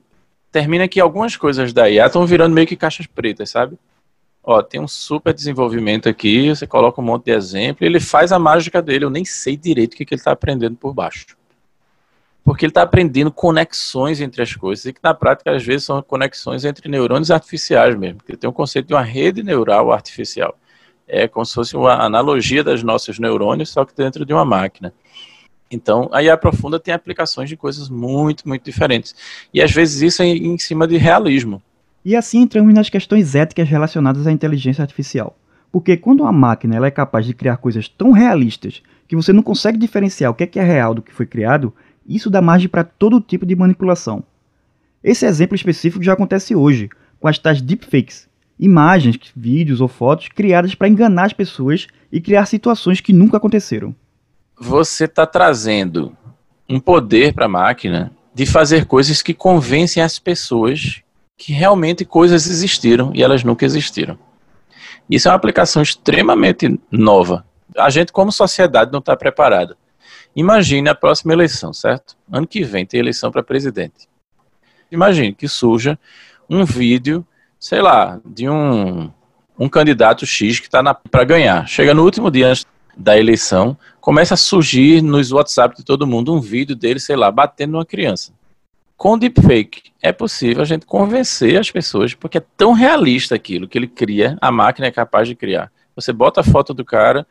termina 0.50 0.86
que 0.86 1.00
algumas 1.00 1.36
coisas 1.36 1.72
da 1.72 1.88
IA 1.88 2.06
estão 2.06 2.26
virando 2.26 2.54
meio 2.54 2.66
que 2.66 2.76
caixas 2.76 3.06
pretas, 3.06 3.50
sabe? 3.50 3.78
Ó, 4.44 4.60
tem 4.60 4.80
um 4.80 4.88
super 4.88 5.32
desenvolvimento 5.32 6.08
aqui, 6.08 6.48
você 6.50 6.66
coloca 6.66 7.00
um 7.00 7.04
monte 7.04 7.26
de 7.26 7.30
exemplo, 7.30 7.86
ele 7.86 8.00
faz 8.00 8.32
a 8.32 8.38
mágica 8.38 8.82
dele, 8.82 9.04
eu 9.04 9.10
nem 9.10 9.24
sei 9.24 9.56
direito 9.56 9.94
o 9.94 9.96
que, 9.96 10.04
que 10.04 10.14
ele 10.14 10.20
está 10.20 10.32
aprendendo 10.32 10.76
por 10.76 10.92
baixo 10.92 11.36
porque 12.44 12.64
ele 12.64 12.70
está 12.70 12.82
aprendendo 12.82 13.30
conexões 13.30 14.20
entre 14.20 14.42
as 14.42 14.54
coisas, 14.54 14.84
e 14.86 14.92
que 14.92 15.00
na 15.02 15.14
prática 15.14 15.54
às 15.54 15.64
vezes 15.64 15.84
são 15.84 16.02
conexões 16.02 16.64
entre 16.64 16.88
neurônios 16.88 17.30
artificiais 17.30 17.96
mesmo, 17.96 18.18
porque 18.18 18.36
tem 18.36 18.50
um 18.50 18.52
conceito 18.52 18.88
de 18.88 18.94
uma 18.94 19.02
rede 19.02 19.42
neural 19.42 19.92
artificial. 19.92 20.56
É 21.06 21.28
como 21.28 21.44
se 21.44 21.54
fosse 21.54 21.76
uma 21.76 21.94
analogia 21.94 22.64
das 22.64 22.82
nossos 22.82 23.18
neurônios, 23.18 23.70
só 23.70 23.84
que 23.84 23.94
dentro 23.94 24.24
de 24.24 24.32
uma 24.32 24.44
máquina. 24.44 24.92
Então, 25.70 26.08
a 26.12 26.22
IA 26.22 26.36
profunda 26.36 26.78
tem 26.78 26.92
aplicações 26.92 27.48
de 27.48 27.56
coisas 27.56 27.88
muito, 27.88 28.46
muito 28.46 28.64
diferentes. 28.64 29.14
E 29.52 29.62
às 29.62 29.72
vezes 29.72 30.02
isso 30.02 30.22
é 30.22 30.26
em 30.26 30.58
cima 30.58 30.86
de 30.86 30.96
realismo. 30.96 31.62
E 32.04 32.16
assim 32.16 32.40
entramos 32.40 32.74
nas 32.74 32.90
questões 32.90 33.34
éticas 33.34 33.68
relacionadas 33.68 34.26
à 34.26 34.32
inteligência 34.32 34.82
artificial. 34.82 35.36
Porque 35.70 35.96
quando 35.96 36.20
uma 36.20 36.32
máquina 36.32 36.76
ela 36.76 36.86
é 36.86 36.90
capaz 36.90 37.24
de 37.24 37.32
criar 37.32 37.56
coisas 37.56 37.88
tão 37.88 38.10
realistas 38.10 38.82
que 39.08 39.16
você 39.16 39.32
não 39.32 39.42
consegue 39.42 39.78
diferenciar 39.78 40.30
o 40.30 40.34
que 40.34 40.44
é, 40.44 40.46
que 40.46 40.58
é 40.58 40.62
real 40.62 40.94
do 40.94 41.00
que 41.00 41.12
foi 41.12 41.24
criado, 41.24 41.72
isso 42.06 42.30
dá 42.30 42.40
margem 42.42 42.68
para 42.68 42.84
todo 42.84 43.20
tipo 43.20 43.46
de 43.46 43.56
manipulação. 43.56 44.22
Esse 45.02 45.26
exemplo 45.26 45.54
específico 45.54 46.04
já 46.04 46.12
acontece 46.12 46.54
hoje, 46.54 46.88
com 47.18 47.28
as 47.28 47.38
tais 47.38 47.60
deepfakes, 47.60 48.28
imagens, 48.58 49.18
vídeos 49.34 49.80
ou 49.80 49.88
fotos 49.88 50.28
criadas 50.28 50.74
para 50.74 50.88
enganar 50.88 51.26
as 51.26 51.32
pessoas 51.32 51.88
e 52.10 52.20
criar 52.20 52.46
situações 52.46 53.00
que 53.00 53.12
nunca 53.12 53.36
aconteceram. 53.36 53.94
Você 54.60 55.04
está 55.04 55.26
trazendo 55.26 56.16
um 56.68 56.78
poder 56.78 57.34
para 57.34 57.46
a 57.46 57.48
máquina 57.48 58.12
de 58.34 58.46
fazer 58.46 58.86
coisas 58.86 59.20
que 59.20 59.34
convencem 59.34 60.02
as 60.02 60.18
pessoas 60.18 61.02
que 61.36 61.52
realmente 61.52 62.04
coisas 62.04 62.46
existiram 62.46 63.10
e 63.14 63.22
elas 63.22 63.42
nunca 63.42 63.64
existiram. 63.64 64.16
Isso 65.10 65.28
é 65.28 65.30
uma 65.30 65.36
aplicação 65.36 65.82
extremamente 65.82 66.78
nova. 66.90 67.44
A 67.76 67.90
gente, 67.90 68.12
como 68.12 68.30
sociedade, 68.30 68.92
não 68.92 69.00
está 69.00 69.16
preparada. 69.16 69.76
Imagine 70.34 70.88
a 70.88 70.94
próxima 70.94 71.32
eleição, 71.32 71.72
certo? 71.72 72.16
Ano 72.30 72.46
que 72.46 72.64
vem 72.64 72.86
tem 72.86 73.00
eleição 73.00 73.30
para 73.30 73.42
presidente. 73.42 74.08
Imagine 74.90 75.34
que 75.34 75.48
surja 75.48 75.98
um 76.48 76.64
vídeo, 76.64 77.26
sei 77.58 77.82
lá, 77.82 78.20
de 78.24 78.48
um, 78.48 79.10
um 79.58 79.68
candidato 79.68 80.26
X 80.26 80.58
que 80.58 80.66
está 80.66 80.94
para 80.94 81.24
ganhar. 81.24 81.66
Chega 81.66 81.94
no 81.94 82.04
último 82.04 82.30
dia 82.30 82.48
antes 82.48 82.66
da 82.96 83.18
eleição, 83.18 83.76
começa 84.00 84.34
a 84.34 84.36
surgir 84.36 85.02
nos 85.02 85.32
WhatsApp 85.32 85.76
de 85.76 85.84
todo 85.84 86.06
mundo 86.06 86.34
um 86.34 86.40
vídeo 86.40 86.76
dele, 86.76 87.00
sei 87.00 87.16
lá, 87.16 87.30
batendo 87.30 87.72
numa 87.72 87.86
criança. 87.86 88.32
Com 88.96 89.18
deepfake, 89.18 89.92
é 90.00 90.12
possível 90.12 90.62
a 90.62 90.66
gente 90.66 90.86
convencer 90.86 91.58
as 91.58 91.70
pessoas, 91.70 92.14
porque 92.14 92.38
é 92.38 92.44
tão 92.56 92.72
realista 92.72 93.34
aquilo 93.34 93.66
que 93.66 93.76
ele 93.76 93.88
cria, 93.88 94.36
a 94.40 94.52
máquina 94.52 94.86
é 94.86 94.90
capaz 94.90 95.26
de 95.26 95.34
criar. 95.34 95.72
Você 95.96 96.12
bota 96.12 96.40
a 96.40 96.44
foto 96.44 96.72
do 96.72 96.84
cara, 96.84 97.26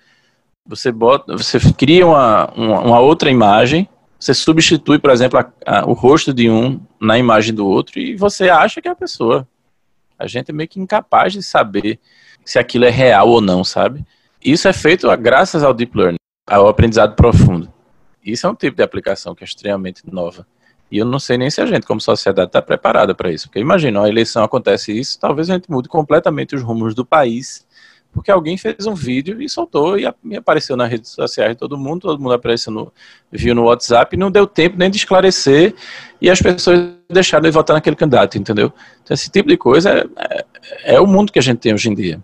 você 0.65 0.91
bota, 0.91 1.35
você 1.35 1.59
cria 1.73 2.05
uma, 2.05 2.51
uma, 2.51 2.79
uma 2.81 2.99
outra 2.99 3.29
imagem, 3.29 3.87
você 4.19 4.33
substitui, 4.33 4.99
por 4.99 5.09
exemplo, 5.09 5.39
a, 5.39 5.79
a, 5.79 5.85
o 5.85 5.93
rosto 5.93 6.33
de 6.33 6.49
um 6.49 6.79
na 6.99 7.17
imagem 7.17 7.53
do 7.53 7.65
outro 7.65 7.99
e 7.99 8.15
você 8.15 8.49
acha 8.49 8.81
que 8.81 8.87
é 8.87 8.91
a 8.91 8.95
pessoa. 8.95 9.47
A 10.17 10.27
gente 10.27 10.51
é 10.51 10.53
meio 10.53 10.69
que 10.69 10.79
incapaz 10.79 11.33
de 11.33 11.41
saber 11.41 11.99
se 12.45 12.59
aquilo 12.59 12.85
é 12.85 12.89
real 12.89 13.27
ou 13.27 13.41
não, 13.41 13.63
sabe? 13.63 14.05
Isso 14.43 14.67
é 14.67 14.73
feito 14.73 15.07
graças 15.17 15.63
ao 15.63 15.73
deep 15.73 15.97
learning, 15.97 16.17
ao 16.47 16.67
aprendizado 16.67 17.15
profundo. 17.15 17.71
Isso 18.23 18.45
é 18.45 18.49
um 18.49 18.55
tipo 18.55 18.77
de 18.77 18.83
aplicação 18.83 19.33
que 19.33 19.43
é 19.43 19.45
extremamente 19.45 20.03
nova. 20.05 20.45
E 20.91 20.97
eu 20.97 21.05
não 21.05 21.19
sei 21.19 21.37
nem 21.37 21.49
se 21.49 21.61
a 21.61 21.65
gente, 21.65 21.87
como 21.87 22.01
sociedade, 22.01 22.49
está 22.49 22.61
preparada 22.61 23.15
para 23.15 23.31
isso. 23.31 23.47
Porque 23.47 23.59
imagina, 23.59 24.03
a 24.03 24.09
eleição 24.09 24.43
acontece 24.43 24.91
isso, 24.91 25.19
talvez 25.19 25.49
a 25.49 25.53
gente 25.53 25.71
mude 25.71 25.87
completamente 25.87 26.55
os 26.55 26.61
rumos 26.61 26.93
do 26.93 27.05
país 27.05 27.65
porque 28.13 28.29
alguém 28.29 28.57
fez 28.57 28.85
um 28.85 28.93
vídeo 28.93 29.41
e 29.41 29.47
soltou 29.47 29.97
e, 29.97 30.05
apareceu 30.35 30.75
nas 30.75 30.89
redes 30.89 31.11
sociais 31.11 31.51
de 31.51 31.57
todo 31.57 31.77
mundo, 31.77 32.01
todo 32.01 32.21
mundo 32.21 32.33
apareceu 32.33 32.71
no, 32.71 32.91
viu 33.31 33.55
no 33.55 33.63
WhatsApp, 33.63 34.15
e 34.15 34.19
não 34.19 34.29
deu 34.29 34.45
tempo 34.45 34.77
nem 34.77 34.89
de 34.89 34.97
esclarecer 34.97 35.73
e 36.21 36.29
as 36.29 36.41
pessoas 36.41 36.91
deixaram 37.09 37.43
de 37.43 37.51
votar 37.51 37.73
naquele 37.75 37.95
candidato, 37.95 38.37
entendeu? 38.37 38.71
Então 39.03 39.13
esse 39.13 39.29
tipo 39.29 39.47
de 39.47 39.57
coisa 39.57 39.89
é, 39.89 40.05
é, 40.17 40.95
é 40.95 40.99
o 40.99 41.07
mundo 41.07 41.31
que 41.31 41.39
a 41.39 41.41
gente 41.41 41.59
tem 41.59 41.73
hoje 41.73 41.89
em 41.89 41.95
dia. 41.95 42.21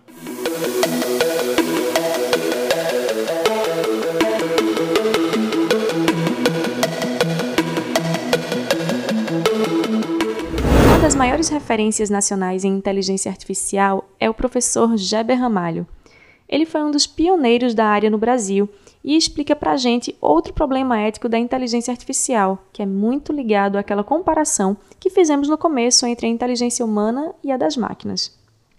Maiores 11.18 11.50
referências 11.50 12.12
nacionais 12.12 12.64
em 12.64 12.78
inteligência 12.78 13.32
artificial 13.32 14.08
é 14.20 14.30
o 14.30 14.36
professor 14.36 14.96
Geber 14.96 15.40
Ramalho. 15.40 15.88
Ele 16.48 16.64
foi 16.64 16.84
um 16.84 16.92
dos 16.92 17.08
pioneiros 17.08 17.74
da 17.74 17.86
área 17.88 18.08
no 18.08 18.20
Brasil 18.20 18.70
e 19.04 19.18
explica 19.18 19.56
para 19.56 19.72
a 19.72 19.78
gente 19.78 20.16
outro 20.22 20.54
problema 20.54 21.00
ético 21.00 21.28
da 21.28 21.40
inteligência 21.40 21.92
artificial, 21.92 22.64
que 22.72 22.84
é 22.84 22.86
muito 22.86 23.34
ligado 23.34 23.80
àquela 23.80 24.04
comparação 24.04 24.78
que 25.00 25.10
fizemos 25.10 25.50
no 25.50 25.58
começo 25.58 26.06
entre 26.06 26.28
a 26.28 26.30
inteligência 26.30 26.86
humana 26.86 27.34
e 27.44 27.52
a 27.52 27.58
das 27.58 27.76
máquinas. 27.76 28.32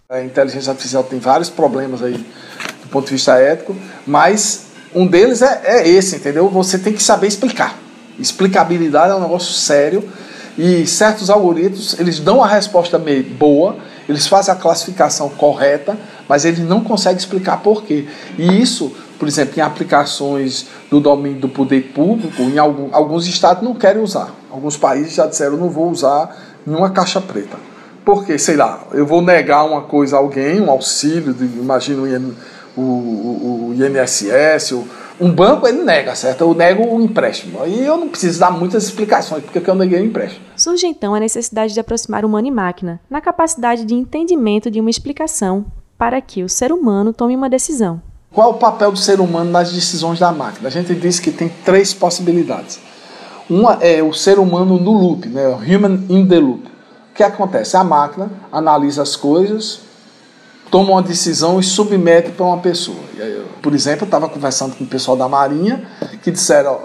A 0.09 0.23
inteligência 0.23 0.71
artificial 0.71 1.03
tem 1.03 1.19
vários 1.19 1.49
problemas 1.49 2.01
aí 2.01 2.13
do 2.13 2.89
ponto 2.89 3.05
de 3.05 3.11
vista 3.11 3.37
ético, 3.37 3.75
mas 4.07 4.67
um 4.95 5.05
deles 5.05 5.41
é, 5.41 5.61
é 5.65 5.89
esse, 5.89 6.15
entendeu? 6.15 6.47
Você 6.47 6.79
tem 6.79 6.93
que 6.93 7.03
saber 7.03 7.27
explicar. 7.27 7.77
Explicabilidade 8.17 9.11
é 9.11 9.15
um 9.15 9.21
negócio 9.21 9.53
sério 9.53 10.09
e 10.59 10.85
certos 10.85 11.29
algoritmos, 11.29 11.97
eles 11.97 12.19
dão 12.19 12.43
a 12.43 12.47
resposta 12.47 12.99
meio 12.99 13.23
boa, 13.23 13.77
eles 14.09 14.27
fazem 14.27 14.53
a 14.53 14.57
classificação 14.57 15.29
correta, 15.29 15.97
mas 16.27 16.43
eles 16.43 16.59
não 16.59 16.83
conseguem 16.83 17.17
explicar 17.17 17.61
por 17.61 17.83
quê. 17.83 18.09
E 18.37 18.61
isso, 18.61 18.93
por 19.17 19.25
exemplo, 19.25 19.57
em 19.57 19.61
aplicações 19.61 20.67
do 20.91 20.99
domínio 20.99 21.39
do 21.39 21.47
poder 21.47 21.93
público, 21.93 22.41
em 22.41 22.57
algum, 22.57 22.89
alguns 22.91 23.25
estados 23.25 23.63
não 23.63 23.73
querem 23.73 24.01
usar. 24.01 24.35
Alguns 24.51 24.75
países 24.75 25.13
já 25.13 25.25
disseram, 25.27 25.55
não 25.55 25.69
vou 25.69 25.89
usar 25.89 26.35
nenhuma 26.67 26.89
caixa 26.89 27.21
preta. 27.21 27.55
Porque, 28.03 28.37
sei 28.37 28.57
lá, 28.57 28.85
eu 28.91 29.05
vou 29.05 29.21
negar 29.21 29.63
uma 29.63 29.83
coisa 29.83 30.17
a 30.17 30.19
alguém, 30.19 30.59
um 30.59 30.69
auxílio, 30.69 31.33
de, 31.33 31.45
imagina 31.45 32.01
o, 32.75 32.81
o, 32.81 33.69
o 33.69 33.73
INSS, 33.75 34.73
ou 34.73 34.85
um 35.21 35.31
banco 35.31 35.65
ele 35.65 35.83
nega, 35.83 36.15
certo? 36.15 36.41
Eu 36.41 36.53
nego 36.53 36.83
o 36.83 37.01
empréstimo. 37.01 37.65
E 37.65 37.85
eu 37.85 37.95
não 37.95 38.09
preciso 38.09 38.41
dar 38.41 38.51
muitas 38.51 38.83
explicações 38.83 39.41
porque 39.41 39.69
eu 39.69 39.75
neguei 39.75 40.01
o 40.01 40.05
empréstimo. 40.05 40.48
Surge 40.59 40.85
então 40.85 41.15
a 41.15 41.21
necessidade 41.21 41.73
de 41.73 41.79
aproximar 41.79 42.25
humano 42.25 42.45
e 42.45 42.51
máquina, 42.51 42.99
na 43.09 43.21
capacidade 43.21 43.85
de 43.85 43.95
entendimento 43.95 44.69
de 44.69 44.81
uma 44.81 44.89
explicação 44.89 45.65
para 45.97 46.19
que 46.19 46.43
o 46.43 46.49
ser 46.49 46.73
humano 46.73 47.13
tome 47.13 47.33
uma 47.33 47.49
decisão. 47.49 48.01
Qual 48.29 48.51
é 48.51 48.53
o 48.53 48.57
papel 48.57 48.91
do 48.91 48.99
ser 48.99 49.21
humano 49.21 49.49
nas 49.49 49.71
decisões 49.71 50.19
da 50.19 50.33
máquina? 50.33 50.67
A 50.67 50.71
gente 50.71 50.93
disse 50.95 51.21
que 51.21 51.31
tem 51.31 51.47
três 51.63 51.93
possibilidades. 51.93 52.77
Uma 53.49 53.75
é 53.75 54.03
o 54.03 54.11
ser 54.11 54.37
humano 54.37 54.77
no 54.77 54.91
loop, 54.91 55.29
né? 55.29 55.47
o 55.47 55.55
human 55.55 56.03
in 56.09 56.27
the 56.27 56.39
loop. 56.39 56.67
O 56.67 57.15
que 57.15 57.23
acontece? 57.23 57.77
A 57.77 57.83
máquina 57.85 58.29
analisa 58.51 59.01
as 59.01 59.15
coisas, 59.15 59.79
toma 60.69 60.91
uma 60.91 61.01
decisão 61.01 61.57
e 61.57 61.63
submete 61.63 62.31
para 62.31 62.45
uma 62.45 62.57
pessoa. 62.57 62.99
Por 63.61 63.73
exemplo, 63.73 64.01
eu 64.01 64.07
estava 64.07 64.27
conversando 64.27 64.75
com 64.75 64.83
o 64.83 64.87
pessoal 64.87 65.15
da 65.15 65.29
Marinha 65.29 65.87
que 66.21 66.29
disseram: 66.29 66.73
ó, 66.73 66.79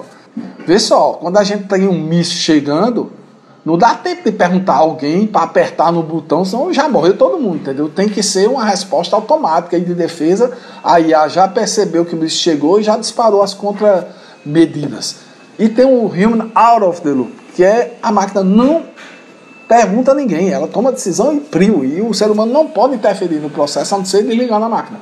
vê 0.64 0.78
só, 0.78 1.14
quando 1.14 1.38
a 1.38 1.42
gente 1.42 1.64
tem 1.64 1.88
um 1.88 2.00
míssil 2.00 2.38
chegando, 2.38 3.23
não 3.64 3.78
dá 3.78 3.94
tempo 3.94 4.24
de 4.24 4.32
perguntar 4.32 4.74
a 4.74 4.78
alguém 4.78 5.26
para 5.26 5.42
apertar 5.42 5.90
no 5.90 6.02
botão, 6.02 6.44
senão 6.44 6.72
já 6.72 6.86
morreu 6.86 7.16
todo 7.16 7.38
mundo, 7.38 7.56
entendeu? 7.56 7.88
Tem 7.88 8.08
que 8.08 8.22
ser 8.22 8.46
uma 8.46 8.64
resposta 8.64 9.16
automática 9.16 9.80
de 9.80 9.94
defesa. 9.94 10.52
A 10.82 11.00
IA 11.00 11.28
já 11.28 11.48
percebeu 11.48 12.04
que 12.04 12.14
o 12.14 12.18
míssil 12.18 12.38
chegou 12.38 12.78
e 12.78 12.82
já 12.82 12.98
disparou 12.98 13.42
as 13.42 13.54
contramedidas. 13.54 15.16
E 15.58 15.68
tem 15.68 15.86
o 15.86 16.04
human 16.06 16.50
out 16.54 16.84
of 16.84 17.00
the 17.00 17.10
loop, 17.10 17.32
que 17.54 17.64
é 17.64 17.96
a 18.02 18.12
máquina 18.12 18.44
não 18.44 18.82
pergunta 19.66 20.10
a 20.10 20.14
ninguém, 20.14 20.50
ela 20.50 20.68
toma 20.68 20.92
decisão 20.92 21.34
e 21.34 21.40
prio, 21.40 21.84
e 21.84 22.02
o 22.02 22.12
ser 22.12 22.30
humano 22.30 22.52
não 22.52 22.66
pode 22.66 22.94
interferir 22.94 23.36
no 23.36 23.48
processo 23.48 23.94
a 23.94 23.98
não 23.98 24.04
ser 24.04 24.22
desligar 24.24 24.60
na 24.60 24.68
máquina. 24.68 25.00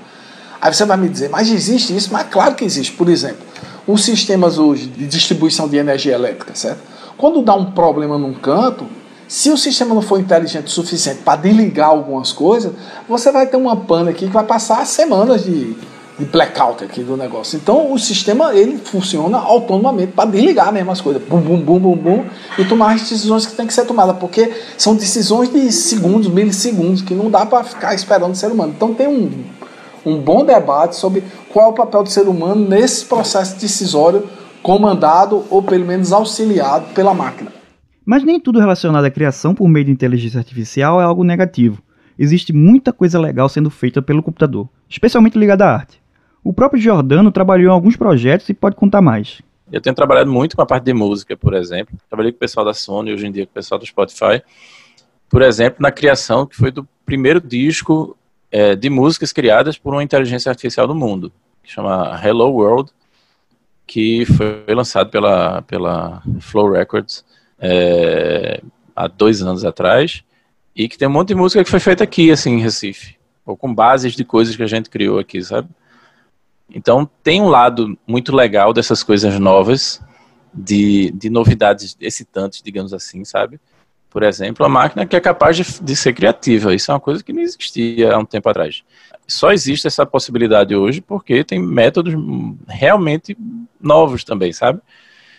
Aí 0.61 0.73
você 0.73 0.85
vai 0.85 0.97
me 0.97 1.09
dizer, 1.09 1.29
mas 1.31 1.51
existe 1.51 1.97
isso? 1.97 2.11
Mas 2.13 2.29
claro 2.31 2.55
que 2.55 2.65
existe. 2.65 2.93
Por 2.93 3.09
exemplo, 3.09 3.45
os 3.89 4.05
sistemas 4.05 4.59
hoje 4.59 4.87
de 4.87 5.09
distribuição 5.09 5.69
de 5.69 5.77
energia 5.77 6.15
elétrica, 6.15 6.55
certo? 6.55 6.92
Quando 7.23 7.41
dá 7.41 7.55
um 7.55 7.67
problema 7.67 8.19
num 8.19 8.35
canto, 8.35 8.85
se 9.29 9.49
o 9.49 9.57
sistema 9.57 9.95
não 9.95 10.03
for 10.03 10.19
inteligente 10.19 10.67
o 10.67 10.71
suficiente 10.71 11.21
para 11.21 11.41
desligar 11.41 11.91
algumas 11.91 12.33
coisas, 12.33 12.73
você 13.09 13.31
vai 13.31 13.47
ter 13.47 13.57
uma 13.57 13.77
pane 13.77 14.11
aqui 14.11 14.27
que 14.27 14.33
vai 14.33 14.43
passar 14.43 14.85
semanas 14.85 15.45
de, 15.45 15.73
de 16.19 16.25
blackout 16.25 16.83
aqui 16.83 17.05
do 17.05 17.17
negócio. 17.17 17.57
Então 17.63 17.93
o 17.93 17.97
sistema 17.97 18.53
ele 18.53 18.77
funciona 18.77 19.39
autonomamente 19.39 20.11
para 20.11 20.29
desligar 20.29 20.73
mesmo 20.73 20.91
as 20.91 21.01
coisas, 21.01 21.23
bum 21.23 21.41
bum 21.41 21.61
bum 21.61 21.79
bum 21.79 21.97
bum 21.97 22.25
e 22.59 22.65
tomar 22.65 22.95
as 22.95 23.03
decisões 23.03 23.47
que 23.47 23.55
tem 23.55 23.69
que 23.69 23.73
ser 23.73 23.85
tomadas, 23.85 24.17
porque 24.17 24.53
são 24.77 24.97
decisões 24.97 25.49
de 25.49 25.71
segundos, 25.71 26.27
milissegundos 26.27 27.03
que 27.03 27.15
não 27.15 27.31
dá 27.31 27.47
para 27.47 27.63
ficar 27.63 27.95
esperando 27.95 28.33
o 28.33 28.37
ser 28.37 28.51
humano. 28.51 28.73
Então 28.77 28.93
tem 28.95 29.07
um 29.07 29.45
um 30.05 30.19
bom 30.19 30.45
debate 30.45 30.97
sobre 30.97 31.23
qual 31.53 31.67
é 31.67 31.71
o 31.71 31.73
papel 31.73 32.03
do 32.03 32.09
ser 32.09 32.23
humano 32.23 32.69
nesse 32.69 33.05
processo 33.05 33.55
decisório 33.55 34.29
comandado 34.63 35.45
ou 35.51 35.63
pelo 35.63 35.85
menos 35.85 36.13
auxiliado 36.13 36.95
pela 36.95 37.13
máquina. 37.13 37.53
Mas 38.05 38.25
nem 38.25 38.41
tudo 38.41 38.59
relacionado 38.59 39.05
à 39.05 39.11
criação 39.11 39.55
por 39.55 39.69
meio 39.69 39.87
de 39.87 39.93
inteligência 39.93 40.39
artificial 40.39 41.01
é 41.01 41.05
algo 41.05 41.25
negativo. 41.25 41.83
Existe 42.19 42.53
muita 42.53 42.93
coisa 42.93 43.19
legal 43.19 43.49
sendo 43.49 43.71
feita 43.71 44.03
pelo 44.03 44.23
computador, 44.23 44.69
especialmente 44.89 45.39
ligada 45.39 45.65
à 45.65 45.75
arte. 45.75 46.01
O 46.45 46.53
próprio 46.53 46.81
Giordano 46.81 47.31
trabalhou 47.31 47.71
em 47.71 47.75
alguns 47.75 47.97
projetos 47.97 48.49
e 48.49 48.55
pode 48.55 48.77
contar 48.77 49.01
mais. 49.01 49.41
Eu 49.71 49.81
tenho 49.81 49.95
trabalhado 49.95 50.31
muito 50.31 50.57
com 50.57 50.63
a 50.63 50.67
parte 50.67 50.85
de 50.85 50.93
música, 50.93 51.37
por 51.37 51.55
exemplo. 51.55 51.97
Trabalhei 52.09 52.33
com 52.33 52.37
o 52.37 52.41
pessoal 52.41 52.67
da 52.67 52.75
Sony, 52.75 53.13
hoje 53.13 53.27
em 53.27 53.33
dia 53.33 53.47
com 53.47 53.53
o 53.53 53.55
pessoal 53.55 53.79
do 53.79 53.87
Spotify. 53.87 54.43
Por 55.31 55.41
exemplo, 55.41 55.79
na 55.81 55.91
criação 55.91 56.45
que 56.45 56.57
foi 56.57 56.71
do 56.71 56.87
primeiro 57.07 57.41
disco 57.41 58.17
é, 58.51 58.77
de 58.77 58.91
músicas 58.91 59.33
criadas 59.33 59.79
por 59.79 59.95
uma 59.95 60.03
inteligência 60.03 60.51
artificial 60.51 60.87
do 60.87 60.95
mundo, 60.95 61.33
que 61.63 61.73
chama 61.73 62.21
Hello 62.23 62.51
World, 62.51 62.91
que 63.87 64.25
foi 64.25 64.75
lançado 64.75 65.11
pela, 65.11 65.63
pela 65.63 66.23
Flow 66.41 66.71
Records 66.71 67.25
é, 67.59 68.63
há 68.95 69.07
dois 69.07 69.43
anos 69.43 69.65
atrás, 69.65 70.25
e 70.75 70.89
que 70.89 70.97
tem 70.97 71.07
um 71.09 71.13
monte 71.13 71.29
de 71.29 71.35
música 71.35 71.63
que 71.63 71.71
foi 71.71 71.81
feita 71.81 72.03
aqui, 72.03 72.31
assim, 72.31 72.53
em 72.53 72.61
Recife, 72.61 73.17
ou 73.45 73.57
com 73.57 73.75
bases 73.75 74.15
de 74.15 74.25
coisas 74.25 74.57
que 74.57 74.63
a 74.63 74.67
gente 74.67 74.89
criou 74.89 75.19
aqui, 75.19 75.43
sabe? 75.43 75.69
Então, 76.75 77.09
tem 77.23 77.43
um 77.43 77.49
lado 77.49 77.99
muito 78.07 78.35
legal 78.35 78.73
dessas 78.73 79.03
coisas 79.03 79.39
novas, 79.39 80.01
de, 80.55 81.11
de 81.13 81.31
novidades 81.31 81.97
excitantes, 82.01 82.63
digamos 82.63 82.93
assim, 82.93 83.25
sabe? 83.25 83.61
Por 84.13 84.23
exemplo, 84.23 84.65
a 84.67 84.69
máquina 84.69 85.07
que 85.07 85.17
é 85.17 85.21
capaz 85.21 85.57
de, 85.57 85.65
de, 85.83 85.97
ser 85.97 86.13
criativa. 86.13 86.75
Isso 86.75 86.91
é 86.91 86.95
uma 86.95 87.01
coisa 87.01 87.25
que 87.25 87.33
não 87.33 87.41
existia 87.41 88.13
há 88.13 88.19
um 88.19 88.27
tempo 88.27 88.47
atrás. 88.49 88.83
Só 89.27 89.53
existe 89.53 89.87
essa 89.87 90.05
possibilidade 90.05 90.77
hoje 90.77 91.01
porque 91.01 91.43
tem 91.43 91.59
métodos 91.59 92.13
realmente 92.69 93.37
novos 93.81 94.23
também, 94.23 94.53
sabe? 94.53 94.81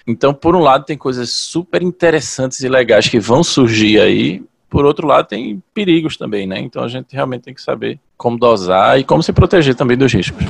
Então, 0.07 0.33
por 0.33 0.55
um 0.55 0.59
lado, 0.59 0.86
tem 0.86 0.97
coisas 0.97 1.29
super 1.29 1.83
interessantes 1.83 2.62
e 2.62 2.67
legais 2.67 3.07
que 3.07 3.19
vão 3.19 3.43
surgir 3.43 4.01
aí. 4.01 4.43
Por 4.69 4.86
outro 4.86 5.05
lado, 5.05 5.27
tem 5.27 5.62
perigos 5.71 6.17
também, 6.17 6.47
né? 6.47 6.59
Então, 6.59 6.83
a 6.83 6.88
gente 6.88 7.13
realmente 7.13 7.43
tem 7.43 7.53
que 7.53 7.62
saber 7.62 7.99
como 8.17 8.39
dosar 8.39 8.99
e 8.99 9.03
como 9.03 9.21
se 9.21 9.31
proteger 9.31 9.75
também 9.75 9.95
dos 9.95 10.12
riscos. 10.12 10.43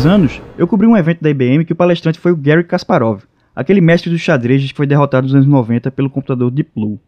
Alguns 0.00 0.06
anos, 0.06 0.42
eu 0.56 0.66
cobri 0.66 0.86
um 0.86 0.96
evento 0.96 1.20
da 1.20 1.28
IBM 1.28 1.62
que 1.62 1.74
o 1.74 1.76
palestrante 1.76 2.18
foi 2.18 2.32
o 2.32 2.36
Gary 2.36 2.64
Kasparov, 2.64 3.24
aquele 3.54 3.82
mestre 3.82 4.10
dos 4.10 4.20
xadrezes 4.20 4.70
que 4.70 4.76
foi 4.76 4.86
derrotado 4.86 5.26
nos 5.26 5.34
anos 5.34 5.46
90 5.46 5.90
pelo 5.90 6.08
computador 6.08 6.50
Deep 6.50 6.70
Blue. 6.74 6.98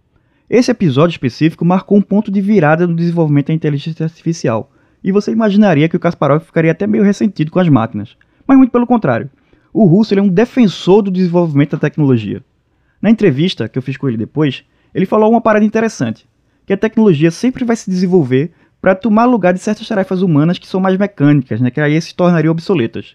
Esse 0.51 0.71
episódio 0.71 1.15
específico 1.15 1.65
marcou 1.65 1.97
um 1.97 2.03
ponto 2.03 2.31
de 2.31 2.43
virada 2.43 2.87
no 2.87 2.95
desenvolvimento 2.95 3.47
da 3.47 3.55
inteligência 3.55 4.05
artificial, 4.05 4.71
e 5.03 5.11
você 5.11 5.33
imaginaria 5.33 5.89
que 5.89 5.97
o 5.97 6.01
Kasparov 6.01 6.45
ficaria 6.45 6.71
até 6.71 6.87
meio 6.87 7.03
ressentido 7.03 7.51
com 7.51 7.59
as 7.59 7.69
máquinas, 7.69 8.15
mas 8.47 8.59
muito 8.59 8.73
pelo 8.73 8.87
contrário. 8.87 9.31
O 9.73 9.87
russo 9.87 10.15
é 10.15 10.21
um 10.21 10.29
defensor 10.29 11.01
do 11.01 11.11
desenvolvimento 11.11 11.73
da 11.73 11.79
tecnologia. 11.79 12.45
Na 13.01 13.09
entrevista 13.09 13.71
que 13.71 13.79
eu 13.79 13.83
fiz 13.83 13.97
com 13.97 14.07
ele 14.07 14.19
depois, 14.19 14.65
ele 14.95 15.07
falou 15.07 15.31
uma 15.31 15.41
parada 15.41 15.65
interessante, 15.65 16.27
que 16.67 16.75
a 16.75 16.77
tecnologia 16.77 17.31
sempre 17.31 17.65
vai 17.65 17.75
se 17.75 17.89
desenvolver 17.89 18.53
para 18.83 18.97
tomar 18.97 19.27
lugar 19.27 19.55
de 19.55 19.61
certas 19.61 19.87
tarefas 19.87 20.23
humanas 20.23 20.59
que 20.59 20.67
são 20.67 20.81
mais 20.81 20.99
mecânicas, 20.99 21.61
né, 21.61 21.71
que 21.71 21.81
aí 21.81 21.99
se 22.03 22.13
tornariam 22.13 22.51
obsoletas. 22.51 23.15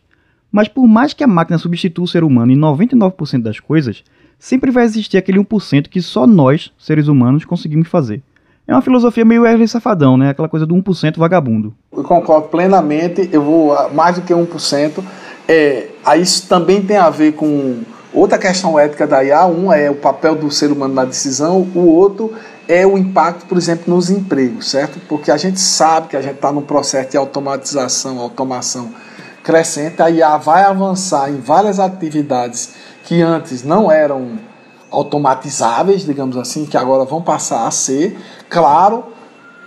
Mas 0.50 0.70
por 0.70 0.88
mais 0.88 1.12
que 1.12 1.26
a 1.26 1.28
máquina 1.28 1.58
substitua 1.58 2.06
o 2.06 2.08
ser 2.08 2.24
humano 2.24 2.54
em 2.54 2.58
99% 2.58 3.42
das 3.42 3.60
coisas, 3.60 4.02
sempre 4.40 4.72
vai 4.72 4.86
existir 4.86 5.18
aquele 5.18 5.40
1% 5.40 5.90
que 5.90 6.02
só 6.02 6.26
nós, 6.26 6.72
seres 6.80 7.10
humanos, 7.10 7.44
conseguimos 7.44 7.90
fazer. 7.90 8.24
É 8.66 8.74
uma 8.74 8.82
filosofia 8.82 9.26
meio 9.26 9.44
Wesley 9.44 9.68
Safadão, 9.68 10.18
né? 10.18 10.30
Aquela 10.30 10.50
coisa 10.50 10.66
do 10.66 10.76
1% 10.76 11.18
vagabundo. 11.18 11.74
Eu 11.92 12.04
concordo 12.04 12.48
plenamente, 12.48 13.30
eu 13.32 13.42
vou 13.42 13.94
mais 13.94 14.16
do 14.16 14.22
que 14.22 14.34
1%. 14.34 15.04
É, 15.48 15.88
isso 16.18 16.48
também 16.48 16.82
tem 16.82 16.98
a 16.98 17.10
ver 17.10 17.34
com 17.34 17.82
outra 18.14 18.38
questão 18.38 18.80
ética 18.80 19.06
da 19.06 19.24
IA. 19.24 19.46
Um 19.46 19.72
é 19.72 19.90
o 19.90 19.96
papel 19.96 20.36
do 20.36 20.50
ser 20.52 20.72
humano 20.72 20.94
na 20.94 21.06
decisão, 21.06 21.62
o 21.76 21.80
outro 21.80 22.34
é 22.68 22.86
o 22.86 22.98
impacto, 22.98 23.46
por 23.46 23.58
exemplo, 23.58 23.94
nos 23.94 24.10
empregos, 24.10 24.70
certo? 24.70 25.00
Porque 25.08 25.32
a 25.32 25.38
gente 25.38 25.60
sabe 25.60 26.10
que 26.10 26.18
a 26.18 26.22
gente 26.22 26.36
está 26.36 26.52
num 26.52 26.62
processo 26.62 27.12
de 27.12 27.18
automatização, 27.18 28.20
automação 28.20 28.92
crescente, 29.44 30.02
a 30.02 30.10
IA 30.10 30.36
vai 30.36 30.64
avançar 30.64 31.30
em 31.30 31.40
várias 31.40 31.80
atividades 31.80 32.72
que 33.06 33.22
antes 33.22 33.64
não 33.64 33.90
eram 33.90 34.38
automatizáveis, 34.92 36.04
digamos 36.04 36.36
assim, 36.36 36.66
que 36.66 36.76
agora 36.76 37.06
vão 37.06 37.22
passar 37.22 37.66
a 37.66 37.72
ser. 37.72 38.20
Claro, 38.50 39.06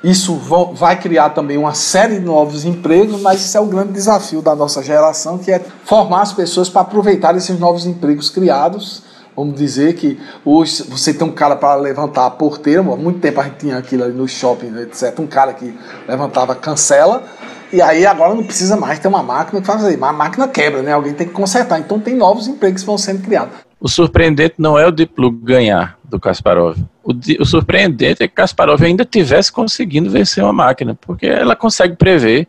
isso 0.05 0.35
vai 0.75 0.99
criar 0.99 1.31
também 1.31 1.57
uma 1.57 1.73
série 1.73 2.19
de 2.19 2.25
novos 2.25 2.67
empregos, 2.67 3.23
mas 3.23 3.41
isso 3.41 3.57
é 3.57 3.61
o 3.61 3.67
grande 3.67 3.93
desafio 3.93 4.43
da 4.43 4.55
nossa 4.55 4.83
geração, 4.83 5.39
que 5.39 5.51
é 5.51 5.59
formar 5.85 6.23
as 6.23 6.33
pessoas 6.35 6.69
para 6.69 6.83
aproveitar 6.83 7.35
esses 7.35 7.59
novos 7.59 7.87
empregos 7.87 8.29
criados 8.29 9.03
Vamos 9.41 9.59
dizer 9.59 9.95
que 9.95 10.21
hoje 10.45 10.83
você 10.87 11.15
tem 11.15 11.27
um 11.27 11.33
cara 11.33 11.57
para 11.57 11.75
levantar 11.75 12.27
a 12.27 12.31
porteira, 12.31 12.83
há 12.83 12.85
muito 12.85 13.21
tempo 13.21 13.41
a 13.41 13.45
gente 13.45 13.57
tinha 13.57 13.79
aquilo 13.79 14.05
ali 14.05 14.13
no 14.13 14.29
shopping, 14.29 14.71
etc. 14.83 15.19
Um 15.19 15.27
cara 15.27 15.55
que 15.55 15.75
levantava 16.07 16.55
cancela, 16.55 17.25
e 17.73 17.81
aí 17.81 18.05
agora 18.05 18.35
não 18.35 18.45
precisa 18.45 18.77
mais 18.77 18.99
ter 18.99 19.09
uma 19.09 19.23
máquina 19.23 19.63
que 19.63 19.67
faz. 19.67 19.83
Mas 19.83 20.11
a 20.11 20.13
máquina 20.13 20.47
quebra, 20.47 20.83
né? 20.83 20.93
Alguém 20.93 21.15
tem 21.15 21.27
que 21.27 21.33
consertar. 21.33 21.81
Então 21.81 21.99
tem 21.99 22.15
novos 22.15 22.49
empregos 22.49 22.83
que 22.83 22.87
vão 22.87 22.99
sendo 22.99 23.23
criados. 23.23 23.55
O 23.81 23.89
surpreendente 23.89 24.57
não 24.59 24.79
é 24.79 24.87
o 24.87 24.93
Blue 24.93 25.31
ganhar 25.31 25.99
do 26.05 26.21
Kasparov. 26.21 26.77
O, 27.03 27.15
o 27.41 27.47
surpreendente 27.47 28.23
é 28.23 28.29
que 28.29 28.35
Kasparov 28.35 28.83
ainda 28.85 29.07
tivesse 29.07 29.51
conseguindo 29.51 30.11
vencer 30.11 30.45
uma 30.45 30.53
máquina, 30.53 30.95
porque 31.01 31.25
ela 31.25 31.57
consegue 31.57 31.97
prever 31.97 32.47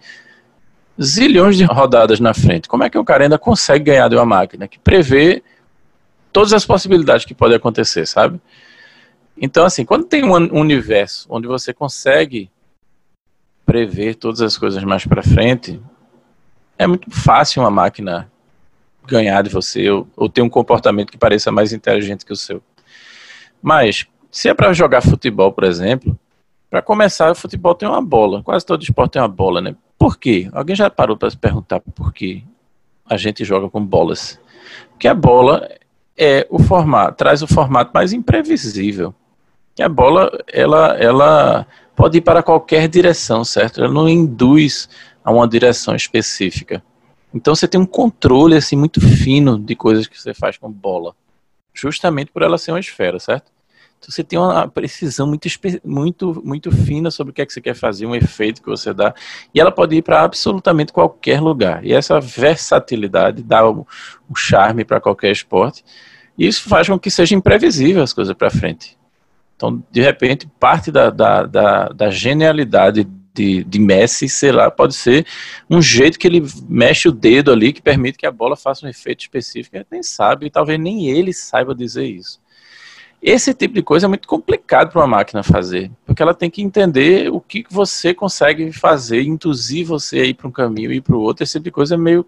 zilhões 1.02 1.56
de 1.56 1.64
rodadas 1.64 2.20
na 2.20 2.34
frente. 2.34 2.68
Como 2.68 2.84
é 2.84 2.90
que 2.90 2.98
o 2.98 3.06
cara 3.06 3.24
ainda 3.24 3.40
consegue 3.40 3.86
ganhar 3.86 4.10
de 4.10 4.18
uma 4.18 4.26
máquina 4.26 4.68
que 4.68 4.78
prevê 4.78 5.42
todas 6.32 6.54
as 6.54 6.66
possibilidades 6.66 7.26
que 7.26 7.34
podem 7.34 7.58
acontecer, 7.58 8.06
sabe? 8.06 8.40
Então, 9.38 9.66
assim, 9.66 9.86
quando 9.86 10.06
tem 10.06 10.24
um 10.24 10.60
universo 10.60 11.26
onde 11.30 11.48
você 11.48 11.74
consegue 11.74 12.50
prever 13.66 14.16
todas 14.16 14.42
as 14.42 14.58
coisas 14.58 14.84
mais 14.84 15.06
para 15.06 15.24
frente, 15.24 15.82
é 16.78 16.86
muito 16.86 17.10
fácil 17.10 17.62
uma 17.62 17.72
máquina 17.72 18.30
ganhar 19.08 19.42
de 19.42 19.50
você 19.50 19.90
ou, 19.90 20.08
ou, 20.16 20.30
ter 20.30 20.42
um 20.42 20.50
comportamento 20.50 21.12
que 21.12 21.18
pareça 21.18 21.52
mais 21.52 21.74
inteligente 21.74 22.26
que 22.26 22.34
o 22.34 22.36
seu. 22.36 22.62
Mas, 23.62 24.06
se 24.30 24.50
é 24.50 24.54
para 24.54 24.74
jogar 24.74 25.02
futebol, 25.02 25.52
por 25.52 25.64
exemplo, 25.64 26.18
para 26.70 26.82
começar, 26.82 27.32
o 27.32 27.36
futebol 27.36 27.76
tem 27.76 27.88
uma 27.88 28.02
bola. 28.02 28.42
Quase 28.44 28.66
todo 28.66 28.82
esporte 28.82 29.14
tem 29.14 29.22
uma 29.22 29.28
bola, 29.28 29.60
né? 29.60 29.76
Por 29.98 30.18
quê? 30.18 30.50
Alguém 30.54 30.76
já 30.76 30.90
parou 30.90 31.18
para 31.18 31.30
se 31.30 31.38
perguntar 31.38 31.80
por 31.80 32.14
que 32.14 32.44
a 33.06 33.18
gente 33.18 33.44
joga 33.44 33.70
com 33.70 33.84
bolas? 33.84 34.40
Porque 34.92 35.08
a 35.08 35.14
bola 35.14 35.68
é 36.24 36.46
o 36.52 36.60
formato, 36.60 37.18
traz 37.18 37.42
o 37.42 37.48
formato 37.48 37.90
mais 37.92 38.14
imprevisível. 38.14 39.12
Que 39.74 39.82
a 39.82 39.90
bola, 39.90 40.30
ela, 40.48 40.96
ela 41.00 41.68
pode 41.96 42.20
ir 42.20 42.22
para 42.22 42.44
qualquer 42.44 42.88
direção, 42.88 43.44
certo? 43.44 43.82
Ela 43.82 43.92
não 43.92 44.08
induz 44.08 44.88
a 45.24 45.32
uma 45.32 45.48
direção 45.48 45.96
específica. 45.96 46.84
Então 47.34 47.56
você 47.56 47.68
tem 47.68 47.82
um 47.82 47.88
controle 47.88 48.56
assim 48.56 48.76
muito 48.76 49.02
fino 49.02 49.58
de 49.58 49.76
coisas 49.76 50.06
que 50.06 50.22
você 50.22 50.32
faz 50.32 50.60
com 50.60 50.72
bola, 50.72 51.16
justamente 51.74 52.32
por 52.32 52.44
ela 52.44 52.60
ser 52.60 52.72
uma 52.72 52.80
esfera, 52.80 53.18
certo? 53.18 53.52
Então 53.98 54.12
você 54.12 54.24
tem 54.24 54.38
uma 54.38 54.68
precisão 54.68 55.26
muito, 55.26 55.48
muito, 55.84 56.42
muito 56.46 56.72
fina 56.72 57.10
sobre 57.10 57.32
o 57.32 57.34
que 57.34 57.42
é 57.42 57.46
que 57.48 57.54
você 57.54 57.62
quer 57.62 57.76
fazer, 57.76 58.06
um 58.06 58.16
efeito 58.16 58.62
que 58.62 58.70
você 58.70 58.94
dá, 58.94 59.14
e 59.56 59.60
ela 59.60 59.72
pode 59.72 59.96
ir 59.96 60.04
para 60.04 60.22
absolutamente 60.22 60.94
qualquer 60.94 61.40
lugar. 61.42 61.84
E 61.84 61.94
essa 61.94 62.20
versatilidade 62.20 63.42
dá 63.42 63.68
o, 63.68 63.88
o 64.30 64.36
charme 64.36 64.84
para 64.84 65.00
qualquer 65.00 65.32
esporte, 65.32 65.84
isso 66.38 66.68
faz 66.68 66.88
com 66.88 67.00
que 67.00 67.12
seja 67.12 67.36
imprevisível 67.36 68.02
as 68.02 68.14
coisas 68.14 68.36
para 68.36 68.50
frente. 68.50 68.98
Então, 69.56 69.84
de 69.92 70.02
repente, 70.02 70.50
parte 70.60 70.92
da, 70.92 71.10
da, 71.10 71.44
da, 71.44 71.90
da 71.90 72.10
genialidade 72.10 73.08
de, 73.34 73.64
de 73.64 73.80
Messi, 73.80 74.28
sei 74.28 74.52
lá, 74.52 74.70
pode 74.70 74.96
ser 74.96 75.26
um 75.70 75.82
jeito 75.82 76.18
que 76.18 76.28
ele 76.28 76.44
mexe 76.68 77.08
o 77.08 77.12
dedo 77.12 77.52
ali 77.52 77.72
que 77.72 77.82
permite 77.82 78.18
que 78.18 78.26
a 78.26 78.32
bola 78.32 78.56
faça 78.56 78.86
um 78.86 78.90
efeito 78.90 79.22
específico. 79.22 79.76
Ele 79.76 79.86
nem 79.92 80.04
sabe, 80.04 80.48
e 80.48 80.50
talvez 80.50 80.80
nem 80.80 81.10
ele 81.10 81.32
saiba 81.32 81.76
dizer 81.76 82.06
isso. 82.06 82.42
Esse 83.22 83.54
tipo 83.54 83.76
de 83.76 83.84
coisa 83.84 84.08
é 84.08 84.10
muito 84.10 84.28
complicado 84.28 84.92
para 84.92 85.02
uma 85.02 85.08
máquina 85.08 85.44
fazer, 85.44 85.92
porque 86.08 86.24
ela 86.24 86.34
tem 86.34 86.50
que 86.50 86.64
entender 86.64 87.32
o 87.32 87.40
que 87.40 87.64
você 87.70 88.16
consegue 88.16 88.72
fazer, 88.72 89.22
induzir 89.22 89.86
você 89.86 90.26
ir 90.26 90.34
para 90.34 90.48
um 90.48 90.52
caminho 90.52 90.92
e 90.92 91.00
para 91.00 91.16
o 91.16 91.20
outro. 91.20 91.44
Esse 91.44 91.54
tipo 91.54 91.66
de 91.66 91.72
coisa 91.72 91.94
é 91.94 91.98
meio 91.98 92.26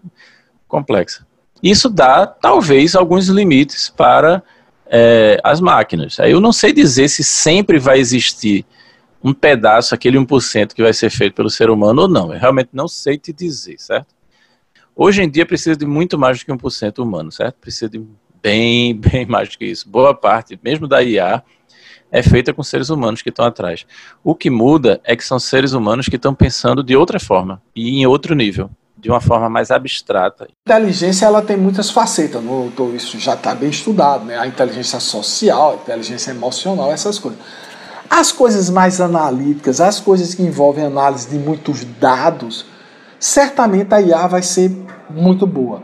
complexa. 0.68 1.26
Isso 1.64 1.88
dá, 1.88 2.26
talvez, 2.26 2.94
alguns 2.94 3.28
limites 3.28 3.88
para 3.88 4.42
é, 4.84 5.40
as 5.42 5.62
máquinas. 5.62 6.18
Eu 6.18 6.38
não 6.38 6.52
sei 6.52 6.74
dizer 6.74 7.08
se 7.08 7.24
sempre 7.24 7.78
vai 7.78 7.98
existir 7.98 8.66
um 9.22 9.32
pedaço, 9.32 9.94
aquele 9.94 10.18
1% 10.18 10.74
que 10.74 10.82
vai 10.82 10.92
ser 10.92 11.08
feito 11.08 11.32
pelo 11.32 11.48
ser 11.48 11.70
humano 11.70 12.02
ou 12.02 12.08
não. 12.08 12.34
Eu 12.34 12.38
realmente 12.38 12.68
não 12.74 12.86
sei 12.86 13.16
te 13.16 13.32
dizer, 13.32 13.76
certo? 13.78 14.14
Hoje 14.94 15.22
em 15.22 15.30
dia 15.30 15.46
precisa 15.46 15.74
de 15.74 15.86
muito 15.86 16.18
mais 16.18 16.38
do 16.38 16.44
que 16.44 16.52
1% 16.52 17.02
humano, 17.02 17.32
certo? 17.32 17.54
Precisa 17.54 17.88
de 17.88 18.04
bem, 18.42 18.92
bem 19.00 19.24
mais 19.24 19.48
do 19.48 19.56
que 19.56 19.64
isso. 19.64 19.88
Boa 19.88 20.14
parte, 20.14 20.60
mesmo 20.62 20.86
da 20.86 21.02
IA, 21.02 21.42
é 22.12 22.22
feita 22.22 22.52
com 22.52 22.62
seres 22.62 22.90
humanos 22.90 23.22
que 23.22 23.30
estão 23.30 23.46
atrás. 23.46 23.86
O 24.22 24.34
que 24.34 24.50
muda 24.50 25.00
é 25.02 25.16
que 25.16 25.24
são 25.24 25.38
seres 25.38 25.72
humanos 25.72 26.10
que 26.10 26.16
estão 26.16 26.34
pensando 26.34 26.82
de 26.82 26.94
outra 26.94 27.18
forma 27.18 27.62
e 27.74 27.88
em 27.88 28.06
outro 28.06 28.34
nível, 28.34 28.68
de 29.04 29.10
uma 29.10 29.20
forma 29.20 29.50
mais 29.50 29.70
abstrata. 29.70 30.48
A 30.66 30.72
inteligência 30.72 31.26
ela 31.26 31.42
tem 31.42 31.58
muitas 31.58 31.90
facetas, 31.90 32.42
no, 32.42 32.72
isso 32.96 33.18
já 33.18 33.34
está 33.34 33.54
bem 33.54 33.68
estudado, 33.68 34.24
né? 34.24 34.38
A 34.38 34.46
inteligência 34.46 34.98
social, 34.98 35.72
a 35.72 35.74
inteligência 35.74 36.30
emocional, 36.30 36.90
essas 36.90 37.18
coisas. 37.18 37.38
As 38.08 38.32
coisas 38.32 38.70
mais 38.70 39.02
analíticas, 39.02 39.78
as 39.78 40.00
coisas 40.00 40.34
que 40.34 40.42
envolvem 40.42 40.86
análise 40.86 41.28
de 41.28 41.36
muitos 41.36 41.84
dados, 42.00 42.64
certamente 43.20 43.92
a 43.92 44.00
IA 44.00 44.26
vai 44.26 44.42
ser 44.42 44.74
muito 45.10 45.46
boa. 45.46 45.82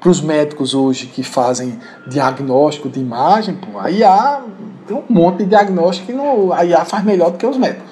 Para 0.00 0.08
os 0.08 0.22
médicos 0.22 0.72
hoje 0.72 1.08
que 1.08 1.22
fazem 1.22 1.78
diagnóstico 2.06 2.88
de 2.88 3.00
imagem, 3.00 3.54
pô, 3.54 3.78
a 3.78 3.90
IA 3.90 4.40
tem 4.86 4.96
um 4.96 5.04
monte 5.10 5.40
de 5.40 5.50
diagnóstico 5.50 6.06
que 6.06 6.14
não, 6.14 6.54
a 6.54 6.64
IA 6.64 6.86
faz 6.86 7.04
melhor 7.04 7.32
do 7.32 7.36
que 7.36 7.46
os 7.46 7.58
médicos, 7.58 7.90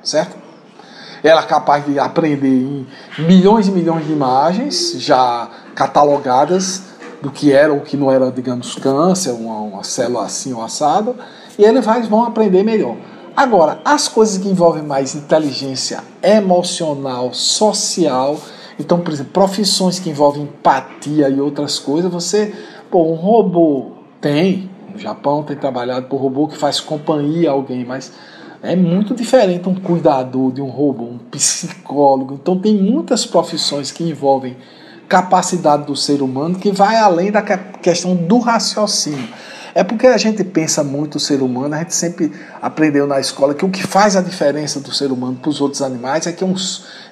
certo? 0.00 0.41
Ela 1.22 1.42
é 1.42 1.46
capaz 1.46 1.84
de 1.84 1.98
aprender 1.98 2.48
em 2.48 2.86
milhões 3.18 3.68
e 3.68 3.70
milhões 3.70 4.06
de 4.06 4.12
imagens 4.12 4.94
já 4.98 5.48
catalogadas 5.74 6.82
do 7.22 7.30
que 7.30 7.52
era 7.52 7.72
ou 7.72 7.80
que 7.80 7.96
não 7.96 8.10
era, 8.10 8.30
digamos, 8.30 8.74
câncer, 8.74 9.30
uma, 9.30 9.60
uma 9.60 9.84
célula 9.84 10.24
assim 10.24 10.52
ou 10.52 10.62
assada, 10.62 11.14
e 11.56 11.64
eles 11.64 11.84
vão 12.08 12.24
aprender 12.24 12.64
melhor. 12.64 12.96
Agora, 13.36 13.80
as 13.84 14.08
coisas 14.08 14.36
que 14.36 14.48
envolvem 14.48 14.82
mais 14.82 15.14
inteligência 15.14 16.00
emocional, 16.22 17.32
social, 17.32 18.36
então, 18.78 19.00
por 19.00 19.12
exemplo, 19.12 19.32
profissões 19.32 19.98
que 19.98 20.10
envolvem 20.10 20.42
empatia 20.42 21.28
e 21.28 21.40
outras 21.40 21.78
coisas, 21.78 22.10
você, 22.10 22.52
pô, 22.90 23.04
um 23.10 23.14
robô 23.14 23.92
tem, 24.20 24.68
no 24.92 24.98
Japão 24.98 25.42
tem 25.42 25.56
trabalhado 25.56 26.06
por 26.06 26.20
robô 26.20 26.48
que 26.48 26.58
faz 26.58 26.80
companhia 26.80 27.50
a 27.50 27.52
alguém, 27.52 27.84
mas 27.84 28.12
é 28.62 28.76
muito 28.76 29.14
diferente 29.14 29.68
um 29.68 29.74
cuidador 29.74 30.52
de 30.52 30.62
um 30.62 30.68
robô, 30.68 31.04
um 31.04 31.18
psicólogo. 31.18 32.38
Então, 32.40 32.58
tem 32.58 32.74
muitas 32.74 33.26
profissões 33.26 33.90
que 33.90 34.04
envolvem 34.04 34.56
capacidade 35.08 35.84
do 35.84 35.96
ser 35.96 36.22
humano 36.22 36.58
que 36.58 36.70
vai 36.72 36.96
além 36.96 37.30
da 37.30 37.42
questão 37.42 38.14
do 38.14 38.38
raciocínio. 38.38 39.28
É 39.74 39.82
porque 39.82 40.06
a 40.06 40.16
gente 40.16 40.44
pensa 40.44 40.84
muito 40.84 41.16
o 41.16 41.20
ser 41.20 41.42
humano, 41.42 41.74
a 41.74 41.78
gente 41.78 41.94
sempre 41.94 42.30
aprendeu 42.60 43.06
na 43.06 43.18
escola 43.18 43.54
que 43.54 43.64
o 43.64 43.70
que 43.70 43.82
faz 43.86 44.16
a 44.16 44.20
diferença 44.20 44.80
do 44.80 44.92
ser 44.92 45.10
humano 45.10 45.38
para 45.40 45.48
os 45.48 45.60
outros 45.60 45.80
animais 45.80 46.26
é 46.26 46.32
que 46.32 46.44
é 46.44 46.46
um, 46.46 46.54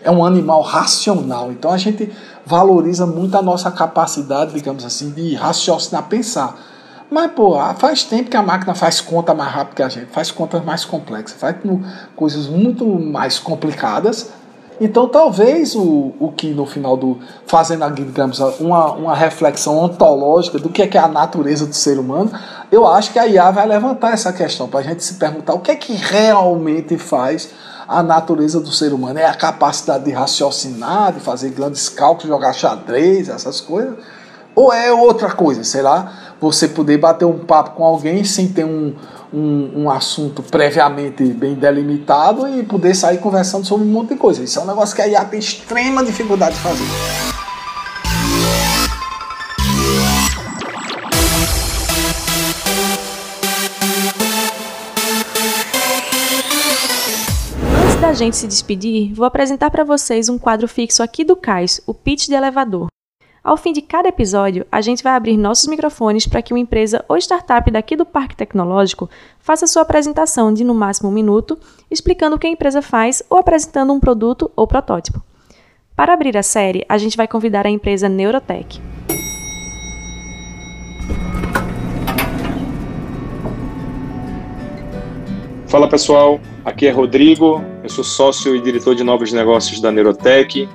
é 0.02 0.10
um 0.10 0.24
animal 0.24 0.60
racional. 0.60 1.50
Então 1.50 1.70
a 1.70 1.78
gente 1.78 2.10
valoriza 2.44 3.06
muito 3.06 3.36
a 3.36 3.42
nossa 3.42 3.70
capacidade, 3.70 4.52
digamos 4.52 4.84
assim, 4.84 5.10
de 5.10 5.34
raciocinar, 5.34 6.06
pensar. 6.08 6.58
Mas, 7.10 7.32
pô, 7.32 7.58
faz 7.74 8.04
tempo 8.04 8.30
que 8.30 8.36
a 8.36 8.42
máquina 8.42 8.74
faz 8.74 9.00
conta 9.00 9.34
mais 9.34 9.50
rápido 9.50 9.74
que 9.74 9.82
a 9.82 9.88
gente, 9.88 10.06
faz 10.06 10.30
contas 10.30 10.64
mais 10.64 10.84
complexas, 10.84 11.38
faz 11.38 11.56
coisas 12.14 12.46
muito 12.46 12.86
mais 12.86 13.38
complicadas 13.38 14.30
então, 14.80 15.06
talvez 15.06 15.74
o, 15.74 16.14
o 16.18 16.32
que 16.34 16.54
no 16.54 16.64
final 16.64 16.96
do. 16.96 17.18
fazendo, 17.46 17.88
digamos, 17.90 18.38
uma, 18.58 18.92
uma 18.92 19.14
reflexão 19.14 19.76
ontológica 19.76 20.58
do 20.58 20.70
que 20.70 20.80
é, 20.80 20.86
que 20.86 20.96
é 20.96 21.00
a 21.00 21.06
natureza 21.06 21.66
do 21.66 21.74
ser 21.74 21.98
humano, 21.98 22.32
eu 22.72 22.86
acho 22.86 23.12
que 23.12 23.18
a 23.18 23.26
IA 23.26 23.50
vai 23.50 23.66
levantar 23.66 24.14
essa 24.14 24.32
questão 24.32 24.66
para 24.66 24.80
a 24.80 24.82
gente 24.82 25.04
se 25.04 25.14
perguntar 25.14 25.52
o 25.52 25.60
que 25.60 25.70
é 25.70 25.76
que 25.76 25.92
realmente 25.92 26.96
faz 26.96 27.50
a 27.86 28.02
natureza 28.02 28.58
do 28.58 28.72
ser 28.72 28.94
humano. 28.94 29.18
É 29.18 29.26
a 29.26 29.34
capacidade 29.34 30.04
de 30.04 30.12
raciocinar, 30.12 31.12
de 31.12 31.20
fazer 31.20 31.50
grandes 31.50 31.90
cálculos, 31.90 32.28
jogar 32.28 32.54
xadrez, 32.54 33.28
essas 33.28 33.60
coisas? 33.60 33.98
Ou 34.54 34.72
é 34.72 34.92
outra 34.92 35.32
coisa, 35.32 35.64
sei 35.64 35.82
lá, 35.82 36.34
você 36.40 36.68
poder 36.68 36.98
bater 36.98 37.24
um 37.24 37.38
papo 37.38 37.70
com 37.76 37.84
alguém 37.84 38.24
sem 38.24 38.48
ter 38.48 38.64
um 38.64 38.94
um, 39.32 39.82
um 39.82 39.90
assunto 39.90 40.42
previamente 40.42 41.24
bem 41.24 41.54
delimitado 41.54 42.48
e 42.48 42.62
poder 42.64 42.94
sair 42.94 43.18
conversando 43.18 43.64
sobre 43.64 43.86
um 43.86 43.90
monte 43.90 44.10
de 44.10 44.16
coisa. 44.16 44.42
Isso 44.42 44.58
é 44.58 44.62
um 44.62 44.66
negócio 44.66 44.94
que 44.94 45.02
a 45.02 45.08
IA 45.08 45.24
tem 45.24 45.38
extrema 45.38 46.04
dificuldade 46.04 46.54
de 46.54 46.60
fazer. 46.60 46.84
Antes 57.84 58.00
da 58.00 58.12
gente 58.12 58.36
se 58.36 58.46
despedir, 58.46 59.14
vou 59.14 59.24
apresentar 59.24 59.70
para 59.70 59.84
vocês 59.84 60.28
um 60.28 60.38
quadro 60.38 60.66
fixo 60.66 61.02
aqui 61.02 61.24
do 61.24 61.36
Cais, 61.36 61.80
o 61.86 61.94
Pitch 61.94 62.26
de 62.26 62.34
Elevador. 62.34 62.88
Ao 63.42 63.56
fim 63.56 63.72
de 63.72 63.80
cada 63.80 64.06
episódio, 64.06 64.66
a 64.70 64.82
gente 64.82 65.02
vai 65.02 65.14
abrir 65.14 65.38
nossos 65.38 65.66
microfones 65.66 66.26
para 66.26 66.42
que 66.42 66.52
uma 66.52 66.58
empresa 66.58 67.02
ou 67.08 67.16
startup 67.16 67.70
daqui 67.70 67.96
do 67.96 68.04
Parque 68.04 68.36
Tecnológico 68.36 69.08
faça 69.38 69.66
sua 69.66 69.80
apresentação 69.80 70.52
de 70.52 70.62
no 70.62 70.74
máximo 70.74 71.08
um 71.08 71.12
minuto, 71.12 71.58
explicando 71.90 72.36
o 72.36 72.38
que 72.38 72.46
a 72.46 72.50
empresa 72.50 72.82
faz 72.82 73.22
ou 73.30 73.38
apresentando 73.38 73.94
um 73.94 73.98
produto 73.98 74.50
ou 74.54 74.66
protótipo. 74.66 75.22
Para 75.96 76.12
abrir 76.12 76.36
a 76.36 76.42
série, 76.42 76.84
a 76.86 76.98
gente 76.98 77.16
vai 77.16 77.26
convidar 77.26 77.66
a 77.66 77.70
empresa 77.70 78.10
Neurotech. 78.10 78.78
Fala 85.66 85.88
pessoal, 85.88 86.38
aqui 86.62 86.86
é 86.86 86.90
Rodrigo, 86.90 87.64
eu 87.82 87.88
sou 87.88 88.04
sócio 88.04 88.54
e 88.54 88.60
diretor 88.60 88.94
de 88.94 89.02
novos 89.02 89.32
negócios 89.32 89.80
da 89.80 89.90
Neurotech 89.90 90.68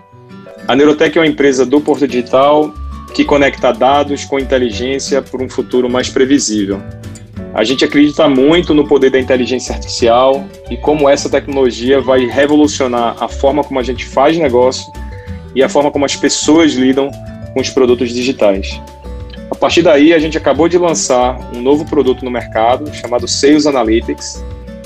a 0.68 0.76
Neurotech 0.76 1.18
é 1.18 1.22
uma 1.22 1.28
empresa 1.28 1.66
do 1.66 1.80
Porto 1.80 2.08
Digital 2.08 2.74
que 3.14 3.24
conecta 3.24 3.72
dados 3.72 4.26
com 4.26 4.40
inteligência 4.40 5.22
por 5.22 5.42
um 5.42 5.48
futuro 5.48 5.90
mais 5.90 6.10
previsível. 6.10 6.82
A 7.54 7.64
gente 7.64 7.86
acredita 7.86 8.28
muito 8.28 8.74
no 8.74 8.88
poder 8.88 9.12
da 9.12 9.20
inteligência 9.20 9.74
artificial 9.76 10.44
e 10.70 10.76
como 10.76 11.08
essa 11.08 11.30
tecnologia 11.30 12.02
vai 12.02 12.26
revolucionar 12.26 13.16
a 13.22 13.28
forma 13.28 13.64
como 13.64 13.80
a 13.80 13.84
gente 13.84 14.06
faz 14.06 14.38
negócio 14.38 14.92
e 15.54 15.64
a 15.64 15.70
forma 15.70 15.92
como 15.92 16.04
as 16.04 16.16
pessoas 16.16 16.74
lidam 16.74 17.10
com 17.54 17.62
os 17.62 17.70
produtos 17.70 18.10
digitais. 18.10 18.82
A 19.50 19.56
partir 19.56 19.84
daí, 19.84 20.14
a 20.14 20.20
gente 20.20 20.38
acabou 20.38 20.68
de 20.68 20.78
lançar 20.78 21.40
um 21.56 21.62
novo 21.62 21.86
produto 21.86 22.26
no 22.26 22.32
mercado 22.32 22.94
chamado 22.94 23.28
Sales 23.28 23.68
Analytics, 23.68 24.44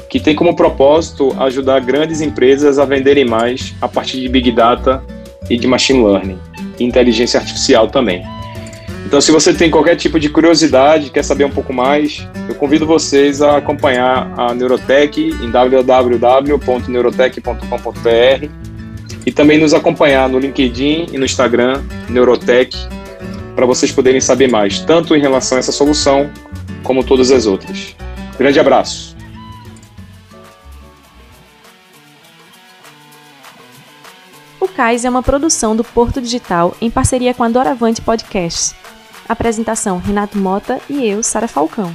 que 0.09 0.19
tem 0.19 0.35
como 0.35 0.55
propósito 0.55 1.35
ajudar 1.39 1.79
grandes 1.79 2.19
empresas 2.21 2.77
a 2.77 2.85
venderem 2.85 3.25
mais 3.25 3.73
a 3.81 3.87
partir 3.87 4.19
de 4.19 4.27
Big 4.27 4.51
Data 4.51 5.01
e 5.49 5.58
de 5.58 5.65
Machine 5.67 6.04
Learning, 6.04 6.38
inteligência 6.80 7.39
artificial 7.39 7.88
também. 7.88 8.23
Então, 9.06 9.21
se 9.21 9.32
você 9.32 9.54
tem 9.54 9.71
qualquer 9.71 9.95
tipo 9.95 10.19
de 10.19 10.28
curiosidade, 10.30 11.10
quer 11.10 11.23
saber 11.23 11.45
um 11.45 11.49
pouco 11.49 11.73
mais, 11.73 12.28
eu 12.47 12.54
convido 12.56 12.86
vocês 12.86 13.41
a 13.41 13.58
acompanhar 13.58 14.32
a 14.38 14.54
Neurotech 14.54 15.36
em 15.41 15.49
www.neurotech.com.br 15.49 18.49
e 19.25 19.32
também 19.32 19.58
nos 19.58 19.73
acompanhar 19.73 20.30
no 20.30 20.38
LinkedIn 20.38 21.08
e 21.12 21.17
no 21.17 21.25
Instagram, 21.25 21.82
Neurotech, 22.10 22.78
para 23.56 23.65
vocês 23.65 23.91
poderem 23.91 24.21
saber 24.21 24.49
mais, 24.49 24.80
tanto 24.80 25.15
em 25.15 25.19
relação 25.19 25.58
a 25.58 25.60
essa 25.60 25.71
solução, 25.71 26.30
como 26.84 27.04
todas 27.04 27.32
as 27.32 27.45
outras. 27.45 27.95
Grande 28.38 28.60
abraço! 28.60 29.08
O 34.79 34.81
Cais 34.81 35.03
é 35.03 35.09
uma 35.09 35.21
produção 35.21 35.75
do 35.75 35.83
Porto 35.83 36.21
Digital 36.21 36.73
em 36.79 36.89
parceria 36.89 37.33
com 37.33 37.43
a 37.43 37.49
Doravante 37.49 38.01
Podcasts. 38.01 38.73
Apresentação: 39.27 39.97
Renato 39.97 40.37
Mota 40.37 40.79
e 40.89 41.05
eu, 41.05 41.21
Sara 41.21 41.49
Falcão. 41.49 41.93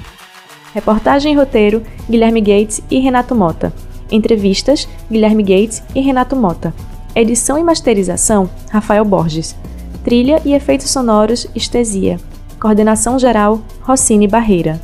Reportagem 0.75 1.33
e 1.33 1.35
roteiro: 1.35 1.83
Guilherme 2.11 2.43
Gates 2.43 2.83
e 2.91 2.99
Renato 2.99 3.35
Mota. 3.35 3.73
Entrevistas: 4.11 4.87
Guilherme 5.11 5.43
Gates 5.43 5.83
e 5.95 6.01
Renato 6.03 6.37
Mota. 6.37 6.75
Edição 7.17 7.59
e 7.59 7.65
masterização: 7.65 8.51
Rafael 8.71 9.07
Borges. 9.07 9.57
Trilha 10.05 10.43
e 10.45 10.53
efeitos 10.53 10.91
sonoros: 10.91 11.47
Estesia. 11.55 12.21
Coordenação 12.61 13.19
geral: 13.19 13.63
Rossini 13.81 14.29
Barreira. 14.29 14.79